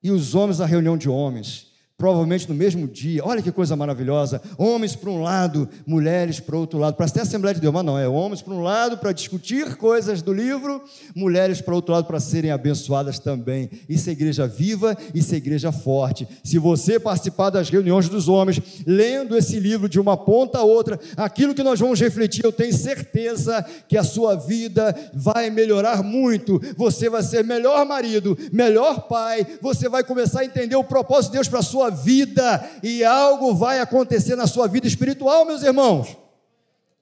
e 0.02 0.10
os 0.10 0.34
homens 0.34 0.60
a 0.60 0.66
reunião 0.66 0.96
de 0.96 1.08
homens 1.08 1.69
provavelmente 2.00 2.48
no 2.48 2.54
mesmo 2.54 2.88
dia. 2.88 3.22
Olha 3.22 3.42
que 3.42 3.52
coisa 3.52 3.76
maravilhosa. 3.76 4.40
Homens 4.56 4.96
para 4.96 5.10
um 5.10 5.22
lado, 5.22 5.68
mulheres 5.86 6.40
para 6.40 6.56
outro 6.56 6.78
lado. 6.78 6.94
Para 6.96 7.06
ter 7.10 7.20
Assembleia 7.20 7.54
de 7.54 7.60
Deus, 7.60 7.74
mas 7.74 7.84
não, 7.84 7.98
é 7.98 8.08
homens 8.08 8.40
para 8.40 8.54
um 8.54 8.62
lado 8.62 8.96
para 8.96 9.12
discutir 9.12 9.76
coisas 9.76 10.22
do 10.22 10.32
livro, 10.32 10.82
mulheres 11.14 11.60
para 11.60 11.74
outro 11.74 11.92
lado 11.92 12.06
para 12.06 12.18
serem 12.18 12.50
abençoadas 12.50 13.18
também. 13.18 13.68
Isso 13.86 14.08
é 14.08 14.12
igreja 14.12 14.46
viva, 14.46 14.96
isso 15.14 15.34
é 15.34 15.36
igreja 15.36 15.70
forte. 15.70 16.26
Se 16.42 16.58
você 16.58 16.98
participar 16.98 17.50
das 17.50 17.68
reuniões 17.68 18.08
dos 18.08 18.28
homens, 18.28 18.62
lendo 18.86 19.36
esse 19.36 19.60
livro 19.60 19.86
de 19.86 20.00
uma 20.00 20.16
ponta 20.16 20.58
a 20.58 20.64
outra, 20.64 20.98
aquilo 21.18 21.54
que 21.54 21.62
nós 21.62 21.78
vamos 21.78 22.00
refletir, 22.00 22.42
eu 22.42 22.52
tenho 22.52 22.72
certeza 22.72 23.62
que 23.86 23.98
a 23.98 24.02
sua 24.02 24.36
vida 24.36 24.96
vai 25.12 25.50
melhorar 25.50 26.02
muito. 26.02 26.58
Você 26.78 27.10
vai 27.10 27.22
ser 27.22 27.44
melhor 27.44 27.84
marido, 27.84 28.38
melhor 28.50 29.02
pai, 29.02 29.46
você 29.60 29.86
vai 29.86 30.02
começar 30.02 30.40
a 30.40 30.44
entender 30.46 30.76
o 30.76 30.84
propósito 30.84 31.32
de 31.32 31.36
Deus 31.36 31.48
para 31.48 31.58
a 31.58 31.62
sua 31.62 31.89
vida 31.90 32.60
e 32.82 33.04
algo 33.04 33.54
vai 33.54 33.80
acontecer 33.80 34.36
na 34.36 34.46
sua 34.46 34.66
vida 34.66 34.86
espiritual, 34.86 35.44
meus 35.44 35.62
irmãos. 35.62 36.16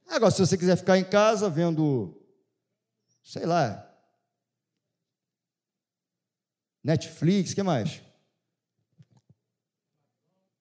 Agora, 0.09 0.31
se 0.31 0.41
você 0.41 0.57
quiser 0.57 0.77
ficar 0.77 0.99
em 0.99 1.05
casa 1.05 1.51
vendo, 1.51 2.19
sei 3.23 3.45
lá, 3.45 3.85
Netflix, 6.83 7.53
que 7.53 7.63
mais? 7.63 8.01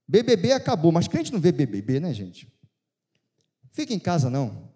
BBB 0.07 0.51
acabou, 0.53 0.91
mas 0.91 1.07
crente 1.07 1.31
não 1.31 1.39
vê 1.39 1.51
BBB, 1.51 1.99
né, 1.99 2.13
gente? 2.13 2.51
Fica 3.71 3.93
em 3.93 3.99
casa 3.99 4.29
não. 4.29 4.71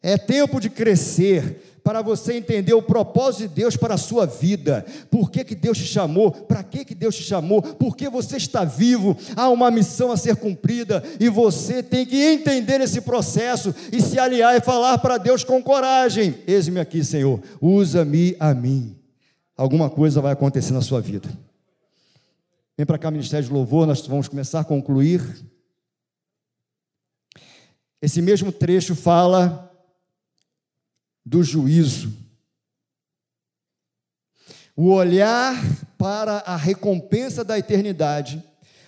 É 0.00 0.18
tempo 0.18 0.60
de 0.60 0.68
crescer. 0.70 1.73
Para 1.84 2.00
você 2.00 2.32
entender 2.32 2.72
o 2.72 2.80
propósito 2.80 3.50
de 3.50 3.54
Deus 3.56 3.76
para 3.76 3.94
a 3.94 3.98
sua 3.98 4.24
vida. 4.24 4.86
Por 5.10 5.30
que, 5.30 5.44
que 5.44 5.54
Deus 5.54 5.76
te 5.76 5.84
chamou? 5.84 6.32
Para 6.32 6.62
que, 6.62 6.82
que 6.82 6.94
Deus 6.94 7.14
te 7.14 7.22
chamou? 7.22 7.60
Porque 7.60 8.08
você 8.08 8.38
está 8.38 8.64
vivo, 8.64 9.14
há 9.36 9.50
uma 9.50 9.70
missão 9.70 10.10
a 10.10 10.16
ser 10.16 10.36
cumprida 10.36 11.04
e 11.20 11.28
você 11.28 11.82
tem 11.82 12.06
que 12.06 12.16
entender 12.16 12.80
esse 12.80 13.02
processo 13.02 13.74
e 13.92 14.00
se 14.00 14.18
aliar 14.18 14.56
e 14.56 14.62
falar 14.62 14.96
para 14.96 15.18
Deus 15.18 15.44
com 15.44 15.62
coragem: 15.62 16.34
Eis-me 16.46 16.80
aqui, 16.80 17.04
Senhor, 17.04 17.38
usa-me 17.60 18.34
a 18.40 18.54
mim. 18.54 18.96
Alguma 19.54 19.90
coisa 19.90 20.22
vai 20.22 20.32
acontecer 20.32 20.72
na 20.72 20.80
sua 20.80 21.02
vida. 21.02 21.28
Vem 22.78 22.86
para 22.86 22.98
cá, 22.98 23.10
Ministério 23.10 23.46
de 23.46 23.52
Louvor, 23.52 23.86
nós 23.86 24.04
vamos 24.06 24.26
começar 24.26 24.60
a 24.60 24.64
concluir. 24.64 25.22
Esse 28.00 28.22
mesmo 28.22 28.50
trecho 28.50 28.94
fala 28.94 29.70
do 31.24 31.42
juízo. 31.42 32.12
O 34.76 34.90
olhar 34.90 35.56
para 35.96 36.38
a 36.38 36.56
recompensa 36.56 37.44
da 37.44 37.58
eternidade 37.58 38.42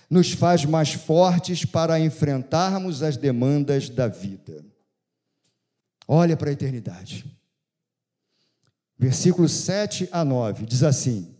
nos 0.09 0.31
faz 0.31 0.65
mais 0.65 0.93
fortes 0.93 1.65
para 1.65 1.99
enfrentarmos 1.99 3.01
as 3.01 3.17
demandas 3.17 3.89
da 3.89 4.07
vida. 4.07 4.65
Olha 6.07 6.37
para 6.37 6.49
a 6.49 6.53
eternidade. 6.53 7.25
Versículos 8.97 9.51
7 9.51 10.09
a 10.11 10.23
9 10.23 10.65
diz 10.65 10.83
assim: 10.83 11.35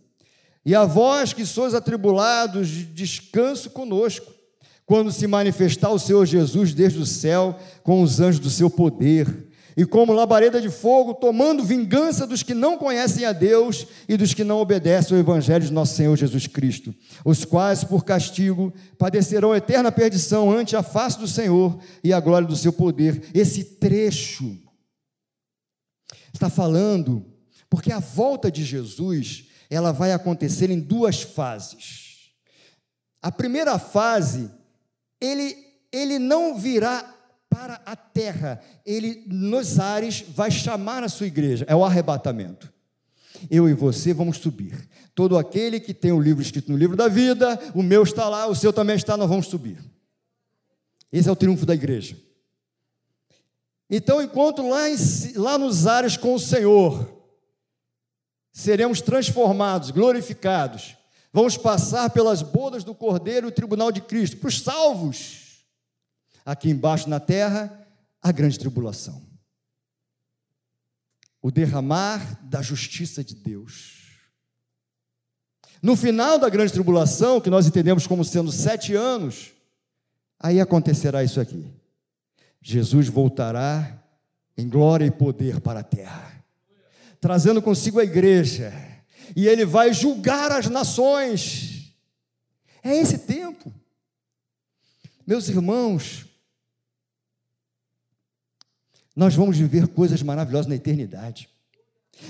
E 0.64 0.74
a 0.74 0.84
vós 0.84 1.32
que 1.32 1.44
sois 1.44 1.74
atribulados, 1.74 2.68
descanso 2.94 3.70
conosco, 3.70 4.32
quando 4.86 5.12
se 5.12 5.26
manifestar 5.26 5.90
o 5.90 5.98
Senhor 5.98 6.24
Jesus 6.24 6.72
desde 6.72 6.98
o 6.98 7.06
céu 7.06 7.58
com 7.82 8.02
os 8.02 8.20
anjos 8.20 8.40
do 8.40 8.50
seu 8.50 8.70
poder 8.70 9.47
e 9.78 9.86
como 9.86 10.12
labareda 10.12 10.60
de 10.60 10.68
fogo, 10.68 11.14
tomando 11.14 11.62
vingança 11.62 12.26
dos 12.26 12.42
que 12.42 12.52
não 12.52 12.76
conhecem 12.76 13.24
a 13.24 13.32
Deus 13.32 13.86
e 14.08 14.16
dos 14.16 14.34
que 14.34 14.42
não 14.42 14.58
obedecem 14.58 15.14
ao 15.14 15.20
Evangelho 15.20 15.64
de 15.64 15.72
nosso 15.72 15.94
Senhor 15.94 16.16
Jesus 16.16 16.48
Cristo, 16.48 16.92
os 17.24 17.44
quais, 17.44 17.84
por 17.84 18.04
castigo, 18.04 18.74
padecerão 18.98 19.54
eterna 19.54 19.92
perdição 19.92 20.50
ante 20.50 20.74
a 20.74 20.82
face 20.82 21.16
do 21.20 21.28
Senhor 21.28 21.78
e 22.02 22.12
a 22.12 22.18
glória 22.18 22.48
do 22.48 22.56
seu 22.56 22.72
poder. 22.72 23.30
Esse 23.32 23.62
trecho 23.62 24.58
está 26.34 26.50
falando, 26.50 27.24
porque 27.70 27.92
a 27.92 28.00
volta 28.00 28.50
de 28.50 28.64
Jesus, 28.64 29.44
ela 29.70 29.92
vai 29.92 30.10
acontecer 30.12 30.70
em 30.70 30.80
duas 30.80 31.22
fases. 31.22 32.32
A 33.22 33.30
primeira 33.30 33.78
fase, 33.78 34.50
ele, 35.20 35.54
ele 35.92 36.18
não 36.18 36.58
virá 36.58 37.14
para 37.48 37.80
a 37.84 37.96
terra, 37.96 38.60
ele 38.84 39.24
nos 39.26 39.78
ares 39.78 40.24
vai 40.28 40.50
chamar 40.50 41.02
a 41.02 41.08
sua 41.08 41.26
igreja, 41.26 41.64
é 41.68 41.74
o 41.74 41.84
arrebatamento. 41.84 42.72
Eu 43.50 43.68
e 43.68 43.74
você 43.74 44.12
vamos 44.12 44.38
subir. 44.38 44.88
Todo 45.14 45.38
aquele 45.38 45.80
que 45.80 45.94
tem 45.94 46.12
o 46.12 46.20
livro 46.20 46.42
escrito 46.42 46.70
no 46.70 46.78
livro 46.78 46.96
da 46.96 47.08
vida, 47.08 47.58
o 47.74 47.82
meu 47.82 48.02
está 48.02 48.28
lá, 48.28 48.46
o 48.46 48.54
seu 48.54 48.72
também 48.72 48.96
está, 48.96 49.16
nós 49.16 49.28
vamos 49.28 49.46
subir. 49.46 49.78
Esse 51.12 51.28
é 51.28 51.32
o 51.32 51.36
triunfo 51.36 51.64
da 51.64 51.74
igreja. 51.74 52.16
Então, 53.88 54.20
enquanto 54.20 54.68
lá, 54.68 54.88
em, 54.88 54.96
lá 55.36 55.56
nos 55.56 55.86
ares 55.86 56.16
com 56.16 56.34
o 56.34 56.40
Senhor, 56.40 57.08
seremos 58.52 59.00
transformados, 59.00 59.90
glorificados, 59.90 60.96
vamos 61.32 61.56
passar 61.56 62.10
pelas 62.10 62.42
bodas 62.42 62.84
do 62.84 62.94
Cordeiro 62.94 63.46
e 63.46 63.50
o 63.50 63.54
tribunal 63.54 63.90
de 63.90 64.02
Cristo, 64.02 64.36
para 64.36 64.48
os 64.48 64.60
salvos 64.60 65.47
aqui 66.48 66.70
embaixo 66.70 67.10
na 67.10 67.20
terra, 67.20 67.86
a 68.22 68.32
grande 68.32 68.58
tribulação. 68.58 69.22
O 71.42 71.50
derramar 71.50 72.42
da 72.42 72.62
justiça 72.62 73.22
de 73.22 73.34
Deus. 73.34 74.16
No 75.82 75.94
final 75.94 76.38
da 76.38 76.48
grande 76.48 76.72
tribulação, 76.72 77.38
que 77.38 77.50
nós 77.50 77.66
entendemos 77.66 78.06
como 78.06 78.24
sendo 78.24 78.50
sete 78.50 78.94
anos, 78.94 79.52
aí 80.40 80.58
acontecerá 80.58 81.22
isso 81.22 81.38
aqui. 81.38 81.70
Jesus 82.62 83.08
voltará 83.08 84.02
em 84.56 84.70
glória 84.70 85.04
e 85.04 85.10
poder 85.10 85.60
para 85.60 85.80
a 85.80 85.84
terra, 85.84 86.42
trazendo 87.20 87.60
consigo 87.60 88.00
a 88.00 88.04
igreja, 88.04 88.72
e 89.36 89.46
ele 89.46 89.66
vai 89.66 89.92
julgar 89.92 90.50
as 90.50 90.66
nações. 90.66 91.92
É 92.82 92.96
esse 92.96 93.18
tempo. 93.18 93.70
Meus 95.26 95.50
irmãos, 95.50 96.27
nós 99.18 99.34
vamos 99.34 99.58
viver 99.58 99.88
coisas 99.88 100.22
maravilhosas 100.22 100.68
na 100.68 100.76
eternidade. 100.76 101.48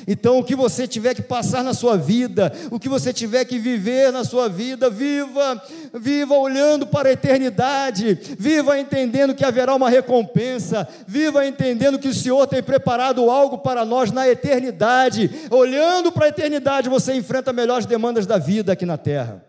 Então, 0.07 0.39
o 0.39 0.45
que 0.45 0.57
você 0.57 0.89
tiver 0.89 1.15
que 1.15 1.21
passar 1.21 1.63
na 1.63 1.75
sua 1.75 1.99
vida, 1.99 2.51
o 2.71 2.81
que 2.81 2.89
você 2.89 3.13
tiver 3.13 3.45
que 3.45 3.59
viver 3.59 4.11
na 4.11 4.25
sua 4.25 4.49
vida, 4.49 4.89
viva, 4.89 5.63
viva 5.93 6.35
olhando 6.35 6.87
para 6.87 7.11
a 7.11 7.13
eternidade, 7.13 8.19
viva 8.39 8.81
entendendo 8.81 9.35
que 9.35 9.45
haverá 9.45 9.75
uma 9.75 9.91
recompensa, 9.91 10.89
viva 11.07 11.47
entendendo 11.47 11.99
que 11.99 12.09
o 12.09 12.15
Senhor 12.15 12.47
tem 12.47 12.63
preparado 12.63 13.31
algo 13.31 13.59
para 13.59 13.85
nós 13.85 14.11
na 14.11 14.27
eternidade. 14.27 15.31
Olhando 15.51 16.11
para 16.11 16.25
a 16.25 16.31
eternidade, 16.31 16.89
você 16.89 17.13
enfrenta 17.13 17.53
melhores 17.53 17.85
demandas 17.85 18.25
da 18.25 18.39
vida 18.39 18.73
aqui 18.73 18.87
na 18.87 18.97
terra. 18.97 19.45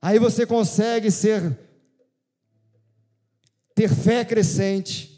Aí 0.00 0.20
você 0.20 0.46
consegue 0.46 1.10
ser 1.10 1.58
ter 3.74 3.88
fé 3.88 4.24
crescente, 4.24 5.09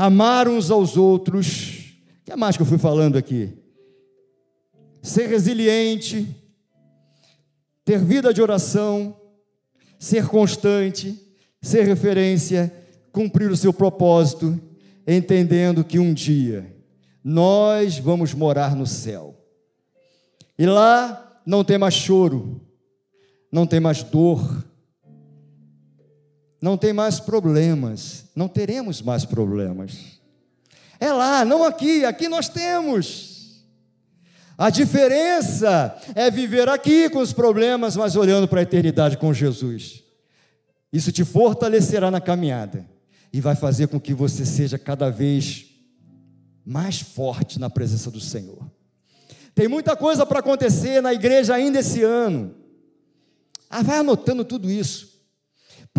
amar 0.00 0.48
uns 0.48 0.70
aos 0.70 0.96
outros. 0.96 1.94
O 2.22 2.24
que 2.24 2.32
é 2.32 2.36
mais 2.36 2.56
que 2.56 2.62
eu 2.62 2.66
fui 2.66 2.78
falando 2.78 3.18
aqui? 3.18 3.52
Ser 5.02 5.26
resiliente, 5.26 6.26
ter 7.84 7.98
vida 7.98 8.32
de 8.32 8.40
oração, 8.40 9.14
ser 9.98 10.26
constante, 10.26 11.20
ser 11.60 11.82
referência, 11.82 12.74
cumprir 13.12 13.50
o 13.50 13.56
seu 13.56 13.74
propósito, 13.74 14.58
entendendo 15.06 15.84
que 15.84 15.98
um 15.98 16.14
dia 16.14 16.74
nós 17.22 17.98
vamos 17.98 18.32
morar 18.32 18.74
no 18.74 18.86
céu. 18.86 19.36
E 20.58 20.64
lá 20.64 21.42
não 21.44 21.62
tem 21.62 21.76
mais 21.76 21.92
choro, 21.92 22.58
não 23.52 23.66
tem 23.66 23.80
mais 23.80 24.02
dor, 24.02 24.64
não 26.60 26.76
tem 26.76 26.92
mais 26.92 27.18
problemas, 27.18 28.24
não 28.34 28.48
teremos 28.48 29.00
mais 29.00 29.24
problemas. 29.24 30.20
É 30.98 31.12
lá, 31.12 31.44
não 31.44 31.64
aqui, 31.64 32.04
aqui 32.04 32.28
nós 32.28 32.48
temos. 32.48 33.30
A 34.58 34.68
diferença 34.68 35.98
é 36.14 36.30
viver 36.30 36.68
aqui 36.68 37.08
com 37.08 37.20
os 37.20 37.32
problemas, 37.32 37.96
mas 37.96 38.14
olhando 38.14 38.46
para 38.46 38.60
a 38.60 38.62
eternidade 38.62 39.16
com 39.16 39.32
Jesus. 39.32 40.04
Isso 40.92 41.10
te 41.10 41.24
fortalecerá 41.24 42.10
na 42.10 42.20
caminhada 42.20 42.86
e 43.32 43.40
vai 43.40 43.56
fazer 43.56 43.88
com 43.88 43.98
que 43.98 44.12
você 44.12 44.44
seja 44.44 44.78
cada 44.78 45.08
vez 45.10 45.66
mais 46.64 47.00
forte 47.00 47.58
na 47.58 47.70
presença 47.70 48.10
do 48.10 48.20
Senhor. 48.20 48.70
Tem 49.54 49.66
muita 49.66 49.96
coisa 49.96 50.26
para 50.26 50.40
acontecer 50.40 51.00
na 51.00 51.14
igreja 51.14 51.54
ainda 51.54 51.80
esse 51.80 52.02
ano. 52.02 52.54
Ah, 53.68 53.82
vai 53.82 53.98
anotando 53.98 54.44
tudo 54.44 54.70
isso. 54.70 55.09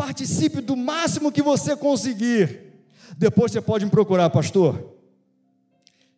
Participe 0.02 0.62
do 0.62 0.76
máximo 0.76 1.32
que 1.32 1.44
você 1.44 1.78
conseguir. 1.78 2.74
Depois 3.20 3.52
você 3.52 3.62
pode 3.62 3.86
me 3.86 3.92
procurar, 3.92 4.32
pastor. 4.32 4.96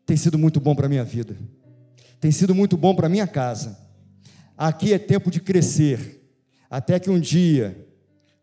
Tem 0.06 0.16
sido 0.16 0.38
muito 0.38 0.58
bom 0.62 0.74
para 0.74 0.86
a 0.86 0.90
minha 0.90 1.04
vida. 1.04 1.38
Tem 2.18 2.32
sido 2.32 2.56
muito 2.56 2.78
bom 2.78 2.96
para 2.96 3.08
a 3.08 3.10
minha 3.10 3.28
casa. 3.28 3.78
Aqui 4.58 4.94
é 4.94 4.98
tempo 4.98 5.30
de 5.30 5.42
crescer. 5.42 6.26
Até 6.70 6.98
que 6.98 7.10
um 7.10 7.20
dia 7.20 7.86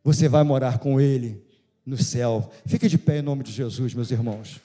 você 0.05 0.29
vai 0.29 0.43
morar 0.43 0.79
com 0.79 1.01
Ele 1.01 1.43
no 1.87 1.97
céu. 1.97 2.51
Fique 2.67 2.87
de 2.87 2.99
pé 2.99 3.21
em 3.21 3.23
nome 3.23 3.43
de 3.43 3.51
Jesus, 3.51 3.95
meus 3.95 4.11
irmãos. 4.11 4.61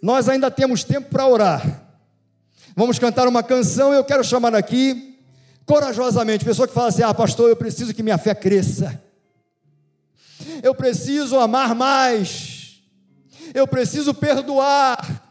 Nós 0.00 0.30
ainda 0.30 0.50
temos 0.50 0.82
tempo 0.82 1.10
para 1.10 1.26
orar. 1.26 1.92
Vamos 2.74 2.98
cantar 2.98 3.28
uma 3.28 3.42
canção. 3.42 3.92
Eu 3.92 4.02
quero 4.02 4.24
chamar 4.24 4.54
aqui 4.54 5.09
corajosamente, 5.66 6.44
pessoa 6.44 6.66
que 6.66 6.74
fala 6.74 6.88
assim: 6.88 7.02
ah, 7.02 7.14
pastor, 7.14 7.48
eu 7.48 7.56
preciso 7.56 7.94
que 7.94 8.02
minha 8.02 8.18
fé 8.18 8.34
cresça, 8.34 9.00
eu 10.62 10.74
preciso 10.74 11.38
amar 11.38 11.74
mais, 11.74 12.82
eu 13.54 13.66
preciso 13.66 14.12
perdoar, 14.12 15.22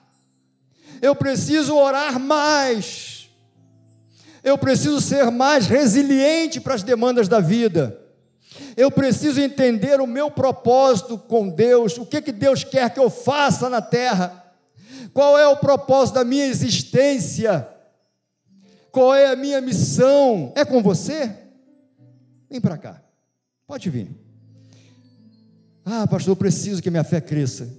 eu 1.02 1.16
preciso 1.16 1.76
orar 1.76 2.20
mais, 2.20 3.30
eu 4.44 4.58
preciso 4.58 5.02
ser 5.02 5.30
mais 5.30 5.68
resiliente 5.68 6.60
para 6.62 6.76
as 6.76 6.84
demandas 6.84 7.28
da 7.28 7.40
vida. 7.40 8.00
Eu 8.76 8.90
preciso 8.90 9.42
entender 9.42 10.00
o 10.00 10.08
meu 10.08 10.32
propósito 10.32 11.18
com 11.18 11.50
Deus, 11.50 11.98
o 11.98 12.06
que, 12.06 12.22
que 12.22 12.32
Deus 12.32 12.64
quer 12.64 12.90
que 12.90 13.00
eu 13.00 13.10
faça 13.10 13.70
na 13.70 13.82
terra, 13.82 14.44
qual 15.14 15.38
é 15.38 15.48
o 15.48 15.58
propósito 15.58 16.16
da 16.16 16.24
minha 16.24 16.46
existência 16.46 17.68
qual 18.92 19.14
é 19.14 19.28
a 19.28 19.36
minha 19.36 19.62
missão? 19.62 20.54
É 20.56 20.66
com 20.66 20.82
você? 20.82 21.32
Vem 22.50 22.60
para 22.60 22.78
cá. 22.78 23.02
Pode 23.68 23.90
vir. 23.90 24.10
Ah, 25.86 26.08
pastor, 26.08 26.32
eu 26.32 26.36
preciso 26.36 26.82
que 26.82 26.90
minha 26.90 27.04
fé 27.04 27.22
cresça. 27.22 27.70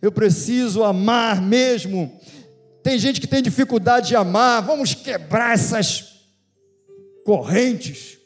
Eu 0.00 0.10
preciso 0.10 0.82
amar 0.82 1.40
mesmo. 1.40 2.20
Tem 2.82 2.98
gente 2.98 3.20
que 3.20 3.26
tem 3.26 3.42
dificuldade 3.42 4.08
de 4.08 4.16
amar. 4.16 4.62
Vamos 4.62 4.94
quebrar 4.94 5.54
essas 5.54 6.26
correntes. 7.24 8.18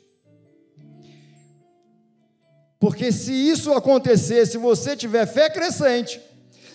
Porque 2.79 3.11
se 3.11 3.33
isso 3.33 3.73
acontecer, 3.73 4.47
se 4.47 4.59
você 4.59 4.97
tiver 4.97 5.27
fé 5.27 5.49
crescente, 5.51 6.21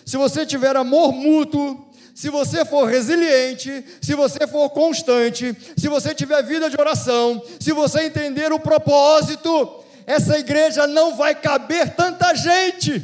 se 0.04 0.16
você 0.16 0.44
tiver 0.44 0.76
amor 0.76 1.12
mútuo, 1.12 1.91
se 2.14 2.28
você 2.28 2.64
for 2.64 2.88
resiliente, 2.88 3.84
se 4.00 4.14
você 4.14 4.46
for 4.46 4.68
constante, 4.70 5.56
se 5.76 5.88
você 5.88 6.14
tiver 6.14 6.42
vida 6.42 6.68
de 6.68 6.78
oração, 6.78 7.42
se 7.58 7.72
você 7.72 8.04
entender 8.04 8.52
o 8.52 8.60
propósito, 8.60 9.82
essa 10.06 10.38
igreja 10.38 10.86
não 10.86 11.16
vai 11.16 11.34
caber 11.34 11.94
tanta 11.94 12.34
gente. 12.34 13.02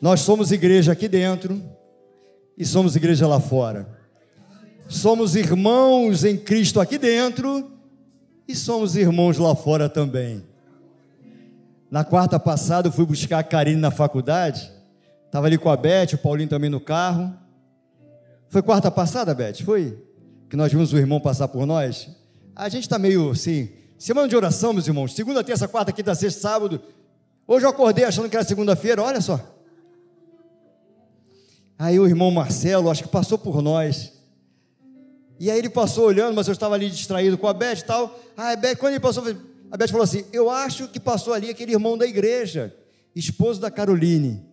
Nós 0.00 0.20
somos 0.20 0.50
igreja 0.50 0.92
aqui 0.92 1.06
dentro 1.08 1.62
e 2.56 2.64
somos 2.64 2.96
igreja 2.96 3.26
lá 3.26 3.40
fora. 3.40 3.88
Somos 4.88 5.36
irmãos 5.36 6.24
em 6.24 6.36
Cristo 6.36 6.80
aqui 6.80 6.98
dentro 6.98 7.70
e 8.48 8.56
somos 8.56 8.96
irmãos 8.96 9.38
lá 9.38 9.54
fora 9.54 9.88
também. 9.88 10.44
Na 11.90 12.04
quarta 12.04 12.38
passada 12.40 12.88
eu 12.88 12.92
fui 12.92 13.06
buscar 13.06 13.38
a 13.38 13.44
Karine 13.44 13.80
na 13.80 13.90
faculdade. 13.90 14.70
Estava 15.26 15.46
ali 15.46 15.56
com 15.56 15.70
a 15.70 15.76
Beth, 15.76 16.14
o 16.14 16.18
Paulinho 16.18 16.48
também 16.48 16.68
no 16.68 16.80
carro. 16.80 17.32
Foi 18.50 18.62
quarta 18.62 18.90
passada, 18.90 19.32
Beth? 19.32 19.62
Foi? 19.64 19.96
Que 20.48 20.56
nós 20.56 20.72
vimos 20.72 20.92
o 20.92 20.98
irmão 20.98 21.20
passar 21.20 21.46
por 21.46 21.64
nós? 21.64 22.08
A 22.54 22.68
gente 22.68 22.82
está 22.82 22.98
meio 22.98 23.30
assim. 23.30 23.70
Semana 23.96 24.26
de 24.26 24.34
oração, 24.34 24.72
meus 24.72 24.88
irmãos. 24.88 25.14
Segunda, 25.14 25.44
terça, 25.44 25.68
quarta, 25.68 25.92
quinta, 25.92 26.12
sexta, 26.16 26.40
sábado. 26.40 26.82
Hoje 27.46 27.64
eu 27.64 27.70
acordei 27.70 28.04
achando 28.04 28.28
que 28.28 28.36
era 28.36 28.44
segunda-feira, 28.44 29.00
olha 29.02 29.20
só. 29.20 29.40
Aí 31.78 31.98
o 32.00 32.08
irmão 32.08 32.32
Marcelo, 32.32 32.90
acho 32.90 33.04
que 33.04 33.08
passou 33.08 33.38
por 33.38 33.62
nós. 33.62 34.12
E 35.38 35.48
aí 35.48 35.56
ele 35.56 35.70
passou 35.70 36.06
olhando, 36.06 36.34
mas 36.34 36.48
eu 36.48 36.52
estava 36.52 36.74
ali 36.74 36.90
distraído 36.90 37.38
com 37.38 37.46
a 37.46 37.54
Beth 37.54 37.78
e 37.78 37.84
tal. 37.84 38.18
Ah, 38.36 38.50
a 38.50 38.56
Beth, 38.56 38.74
quando 38.74 38.94
ele 38.94 39.00
passou, 39.00 39.24
a 39.70 39.76
Beth 39.76 39.88
falou 39.88 40.02
assim: 40.02 40.24
Eu 40.32 40.50
acho 40.50 40.88
que 40.88 40.98
passou 40.98 41.32
ali 41.32 41.50
aquele 41.50 41.70
irmão 41.70 41.96
da 41.96 42.04
igreja, 42.04 42.74
esposo 43.14 43.60
da 43.60 43.70
Caroline. 43.70 44.44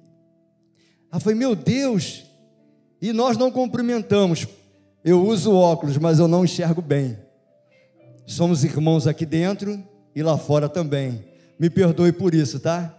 Ela 1.11 1.19
foi, 1.19 1.33
meu 1.33 1.55
Deus, 1.55 2.27
e 3.01 3.13
nós 3.13 3.37
não 3.37 3.51
cumprimentamos. 3.51 4.47
Eu 5.03 5.25
uso 5.25 5.53
óculos, 5.53 5.97
mas 5.97 6.19
eu 6.19 6.27
não 6.27 6.43
enxergo 6.43 6.81
bem. 6.81 7.17
Somos 8.25 8.63
irmãos 8.63 9.07
aqui 9.07 9.25
dentro 9.25 9.81
e 10.15 10.21
lá 10.21 10.37
fora 10.37 10.67
também. 10.67 11.23
Me 11.59 11.69
perdoe 11.69 12.11
por 12.11 12.33
isso, 12.33 12.59
tá? 12.59 12.93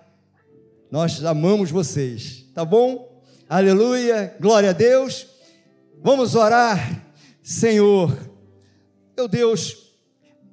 Nós 0.91 1.23
amamos 1.25 1.71
vocês, 1.71 2.47
tá 2.55 2.65
bom? 2.65 3.23
Aleluia, 3.49 4.35
glória 4.41 4.71
a 4.71 4.73
Deus. 4.73 5.27
Vamos 6.03 6.35
orar, 6.35 7.05
Senhor. 7.43 8.17
Meu 9.17 9.29
Deus, 9.29 9.77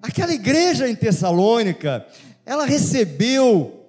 aquela 0.01 0.33
igreja 0.33 0.89
em 0.89 0.95
Tessalônica, 0.95 2.05
ela 2.45 2.65
recebeu 2.65 3.85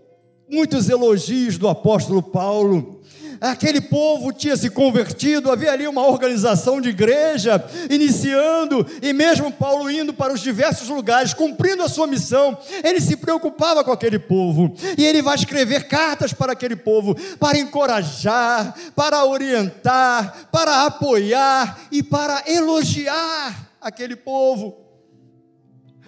muitos 0.49 0.89
elogios 0.89 1.59
do 1.59 1.69
apóstolo 1.69 2.23
Paulo 2.23 2.96
aquele 3.41 3.81
povo 3.81 4.33
tinha 4.33 4.57
se 4.57 4.71
convertido, 4.71 5.51
havia 5.51 5.73
ali 5.73 5.87
uma 5.87 6.07
organização 6.07 6.81
de 6.81 6.91
igreja 6.91 7.65
iniciando, 7.91 8.87
e 9.03 9.13
mesmo 9.13 9.53
Paulo 9.53 9.91
indo 9.91 10.13
para 10.13 10.33
os 10.33 10.41
diversos 10.41 10.89
lugares, 10.89 11.35
cumprindo 11.35 11.83
a 11.83 11.89
sua 11.89 12.07
missão, 12.07 12.59
ele 12.83 13.01
se 13.01 13.17
preocupava 13.17 13.85
com 13.85 13.93
aquele 13.93 14.19
povo, 14.19 14.75
e 14.97 15.05
ele 15.05 15.23
vai 15.23 15.35
escrever 15.35 15.89
cartas 15.89 16.33
para 16.33 16.53
aquele 16.53 16.77
povo, 16.77 17.15
para 17.39 17.59
encorajar, 17.59 18.75
para 18.95 19.25
orientar, 19.25 20.49
para 20.51 20.85
apoiar 20.87 21.87
e 21.91 22.03
para 22.03 22.45
elogiar 22.47 23.71
aquele 23.81 24.17
povo. 24.17 24.79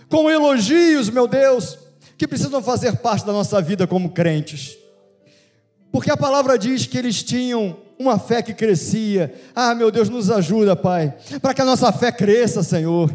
Com 0.09 0.31
elogios, 0.31 1.11
meu 1.11 1.29
Deus, 1.29 1.79
que 2.17 2.27
precisam 2.27 2.63
fazer 2.63 2.97
parte 2.97 3.27
da 3.27 3.33
nossa 3.33 3.61
vida 3.61 3.87
como 3.87 4.11
crentes. 4.11 4.77
Porque 5.91 6.11
a 6.11 6.17
palavra 6.17 6.59
diz 6.59 6.87
que 6.87 6.99
eles 6.99 7.23
tinham 7.23 7.77
uma 7.99 8.19
fé 8.19 8.43
que 8.43 8.55
crescia. 8.55 9.35
Ah, 9.55 9.75
meu 9.75 9.91
Deus, 9.91 10.09
nos 10.09 10.31
ajuda, 10.31 10.77
Pai, 10.77 11.15
para 11.41 11.55
que 11.55 11.63
a 11.63 11.65
nossa 11.65 11.91
fé 11.93 12.13
cresça, 12.13 12.63
Senhor. 12.63 13.15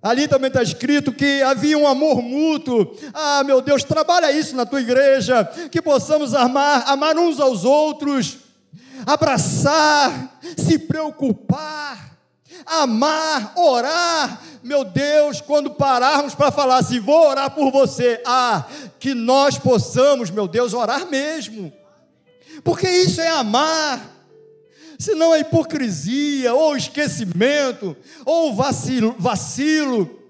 Ali 0.00 0.28
também 0.28 0.48
está 0.48 0.62
escrito 0.62 1.12
que 1.12 1.42
havia 1.42 1.78
um 1.78 1.86
amor 1.86 2.20
mútuo. 2.20 2.94
Ah, 3.12 3.42
meu 3.44 3.60
Deus, 3.60 3.82
trabalha 3.82 4.30
isso 4.32 4.54
na 4.54 4.66
tua 4.66 4.80
igreja, 4.80 5.44
que 5.70 5.80
possamos 5.80 6.34
amar, 6.34 6.84
amar 6.86 7.16
uns 7.16 7.40
aos 7.40 7.64
outros, 7.64 8.38
abraçar, 9.06 10.38
se 10.56 10.78
preocupar 10.78 12.13
amar, 12.66 13.52
orar. 13.56 14.42
Meu 14.62 14.84
Deus, 14.84 15.40
quando 15.40 15.70
pararmos 15.70 16.34
para 16.34 16.50
falar 16.50 16.78
assim, 16.78 17.00
vou 17.00 17.28
orar 17.28 17.50
por 17.50 17.70
você, 17.70 18.20
ah, 18.24 18.64
que 18.98 19.14
nós 19.14 19.58
possamos, 19.58 20.30
meu 20.30 20.48
Deus, 20.48 20.72
orar 20.72 21.06
mesmo, 21.06 21.72
porque 22.62 22.88
isso 22.88 23.20
é 23.20 23.28
amar. 23.28 24.12
Senão 24.98 25.34
é 25.34 25.40
hipocrisia, 25.40 26.54
ou 26.54 26.76
esquecimento, 26.76 27.96
ou 28.24 28.54
vacilo, 28.54 29.14
vacilo 29.18 30.24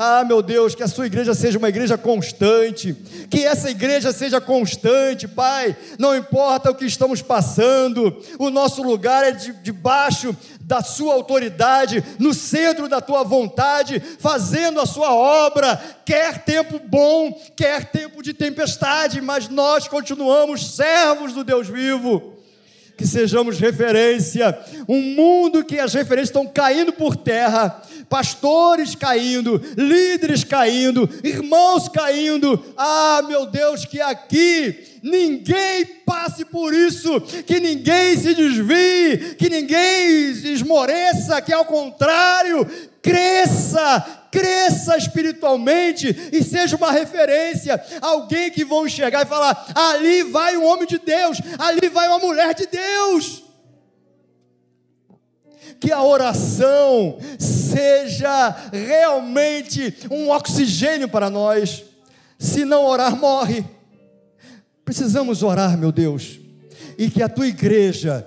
ah, 0.00 0.24
meu 0.24 0.40
Deus, 0.40 0.76
que 0.76 0.82
a 0.84 0.86
sua 0.86 1.08
igreja 1.08 1.34
seja 1.34 1.58
uma 1.58 1.68
igreja 1.68 1.98
constante, 1.98 2.96
que 3.28 3.44
essa 3.44 3.68
igreja 3.68 4.12
seja 4.12 4.40
constante, 4.40 5.26
Pai. 5.26 5.76
Não 5.98 6.14
importa 6.14 6.70
o 6.70 6.74
que 6.76 6.84
estamos 6.84 7.20
passando, 7.20 8.16
o 8.38 8.48
nosso 8.48 8.80
lugar 8.80 9.24
é 9.24 9.32
debaixo 9.32 10.28
de 10.28 10.32
da 10.68 10.82
sua 10.82 11.14
autoridade, 11.14 12.04
no 12.18 12.34
centro 12.34 12.90
da 12.90 13.00
tua 13.00 13.24
vontade, 13.24 13.98
fazendo 13.98 14.78
a 14.78 14.84
sua 14.84 15.14
obra, 15.14 15.80
quer 16.04 16.44
tempo 16.44 16.78
bom, 16.78 17.32
quer 17.56 17.90
tempo 17.90 18.22
de 18.22 18.34
tempestade, 18.34 19.22
mas 19.22 19.48
nós 19.48 19.88
continuamos 19.88 20.76
servos 20.76 21.32
do 21.32 21.42
Deus 21.42 21.66
vivo 21.66 22.37
que 22.98 23.06
sejamos 23.06 23.60
referência. 23.60 24.58
Um 24.88 25.00
mundo 25.00 25.64
que 25.64 25.78
as 25.78 25.94
referências 25.94 26.30
estão 26.30 26.44
caindo 26.44 26.92
por 26.92 27.14
terra, 27.14 27.80
pastores 28.08 28.96
caindo, 28.96 29.62
líderes 29.76 30.42
caindo, 30.42 31.08
irmãos 31.22 31.88
caindo. 31.88 32.60
Ah, 32.76 33.22
meu 33.28 33.46
Deus, 33.46 33.84
que 33.84 34.00
aqui 34.00 34.98
ninguém 35.00 35.84
passe 36.04 36.44
por 36.44 36.74
isso, 36.74 37.20
que 37.46 37.60
ninguém 37.60 38.16
se 38.16 38.34
desvie, 38.34 39.36
que 39.38 39.48
ninguém 39.48 40.30
esmoreça, 40.30 41.40
que 41.40 41.52
ao 41.52 41.64
contrário, 41.64 42.66
cresça, 43.00 44.17
cresça 44.30 44.96
espiritualmente 44.96 46.30
e 46.32 46.42
seja 46.42 46.76
uma 46.76 46.92
referência, 46.92 47.80
alguém 48.00 48.50
que 48.50 48.64
vão 48.64 48.86
enxergar 48.86 49.22
e 49.22 49.28
falar: 49.28 49.72
ali 49.74 50.22
vai 50.24 50.56
um 50.56 50.64
homem 50.64 50.86
de 50.86 50.98
Deus, 50.98 51.38
ali 51.58 51.88
vai 51.88 52.08
uma 52.08 52.18
mulher 52.18 52.54
de 52.54 52.66
Deus. 52.66 53.44
Que 55.80 55.92
a 55.92 56.02
oração 56.02 57.18
seja 57.38 58.50
realmente 58.72 59.94
um 60.10 60.30
oxigênio 60.30 61.08
para 61.08 61.30
nós. 61.30 61.84
Se 62.38 62.64
não 62.64 62.84
orar, 62.84 63.16
morre. 63.16 63.64
Precisamos 64.84 65.42
orar, 65.42 65.76
meu 65.76 65.92
Deus, 65.92 66.40
e 66.96 67.10
que 67.10 67.22
a 67.22 67.28
tua 67.28 67.46
igreja 67.46 68.26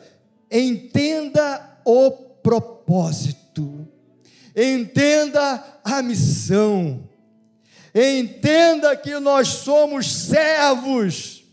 entenda 0.49 1.79
o 1.83 2.11
propósito 2.11 3.87
entenda 4.55 5.63
a 5.83 6.01
missão, 6.01 7.09
entenda 7.93 8.95
que 8.95 9.19
nós 9.19 9.47
somos 9.47 10.11
servos 10.11 11.43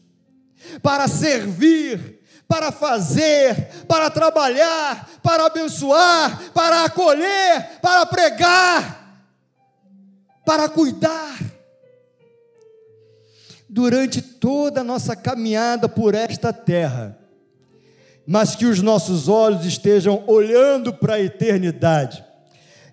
para 0.82 1.08
servir, 1.08 2.20
para 2.46 2.72
fazer, 2.72 3.84
para 3.86 4.10
trabalhar, 4.10 5.08
para 5.22 5.46
abençoar, 5.46 6.50
para 6.52 6.84
acolher, 6.84 7.80
para 7.80 8.06
pregar, 8.06 9.24
para 10.44 10.68
cuidar. 10.68 11.38
Durante 13.70 14.22
toda 14.22 14.80
a 14.80 14.84
nossa 14.84 15.14
caminhada 15.14 15.88
por 15.88 16.14
esta 16.14 16.54
terra, 16.54 17.18
mas 18.26 18.56
que 18.56 18.64
os 18.64 18.80
nossos 18.80 19.28
olhos 19.28 19.64
estejam 19.66 20.24
olhando 20.26 20.92
para 20.92 21.14
a 21.14 21.20
eternidade 21.20 22.27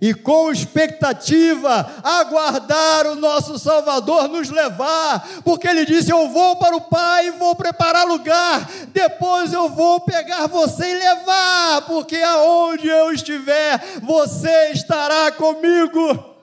e 0.05 0.13
com 0.13 0.51
expectativa 0.51 1.91
aguardar 2.03 3.07
o 3.07 3.15
nosso 3.15 3.57
Salvador 3.57 4.27
nos 4.27 4.51
levar, 4.51 5.41
porque 5.43 5.67
ele 5.67 5.83
disse: 5.83 6.11
Eu 6.11 6.29
vou 6.29 6.57
para 6.57 6.75
o 6.75 6.81
Pai 6.81 7.29
e 7.29 7.31
vou 7.31 7.55
preparar 7.55 8.05
lugar, 8.05 8.69
depois 8.93 9.51
eu 9.51 9.67
vou 9.67 9.99
pegar 10.01 10.45
você 10.45 10.85
e 10.85 10.99
levar, 10.99 11.81
porque 11.87 12.17
aonde 12.17 12.87
eu 12.87 13.11
estiver, 13.13 13.83
você 14.03 14.73
estará 14.73 15.31
comigo. 15.31 16.35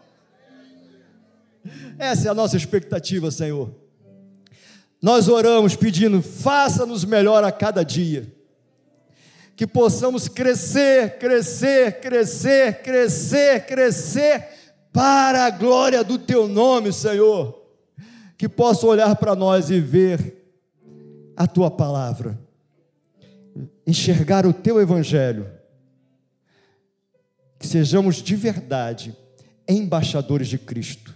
Essa 1.96 2.26
é 2.26 2.30
a 2.32 2.34
nossa 2.34 2.56
expectativa, 2.56 3.30
Senhor. 3.30 3.72
Nós 5.00 5.28
oramos 5.28 5.76
pedindo: 5.76 6.20
faça-nos 6.20 7.04
melhor 7.04 7.44
a 7.44 7.52
cada 7.52 7.84
dia. 7.84 8.26
Que 9.56 9.66
possamos 9.66 10.28
crescer, 10.28 11.18
crescer, 11.18 12.00
crescer, 12.00 12.82
crescer, 12.82 13.66
crescer 13.66 14.48
para 14.92 15.44
a 15.44 15.50
glória 15.50 16.02
do 16.02 16.18
teu 16.18 16.48
nome, 16.48 16.92
Senhor. 16.92 17.60
Que 18.36 18.48
possa 18.48 18.86
olhar 18.86 19.14
para 19.16 19.34
nós 19.34 19.70
e 19.70 19.78
ver 19.78 20.42
a 21.36 21.46
tua 21.46 21.70
palavra, 21.70 22.38
enxergar 23.86 24.44
o 24.46 24.52
teu 24.52 24.80
evangelho, 24.80 25.48
que 27.58 27.66
sejamos 27.66 28.16
de 28.16 28.36
verdade 28.36 29.16
embaixadores 29.68 30.48
de 30.48 30.58
Cristo, 30.58 31.14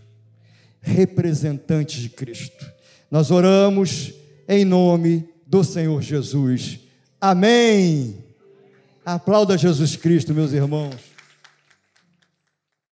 representantes 0.81 2.01
de 2.01 2.09
Cristo. 2.09 2.65
Nós 3.11 3.31
oramos 3.31 4.15
em 4.49 4.65
nome 4.65 5.29
do 5.47 5.63
Senhor 5.65 6.01
Jesus. 6.01 6.81
Amém. 7.21 8.26
Aplauda 9.07 9.57
Jesus 9.57 9.95
Cristo, 9.95 10.35
meus 10.35 10.53
irmãos. 10.53 11.06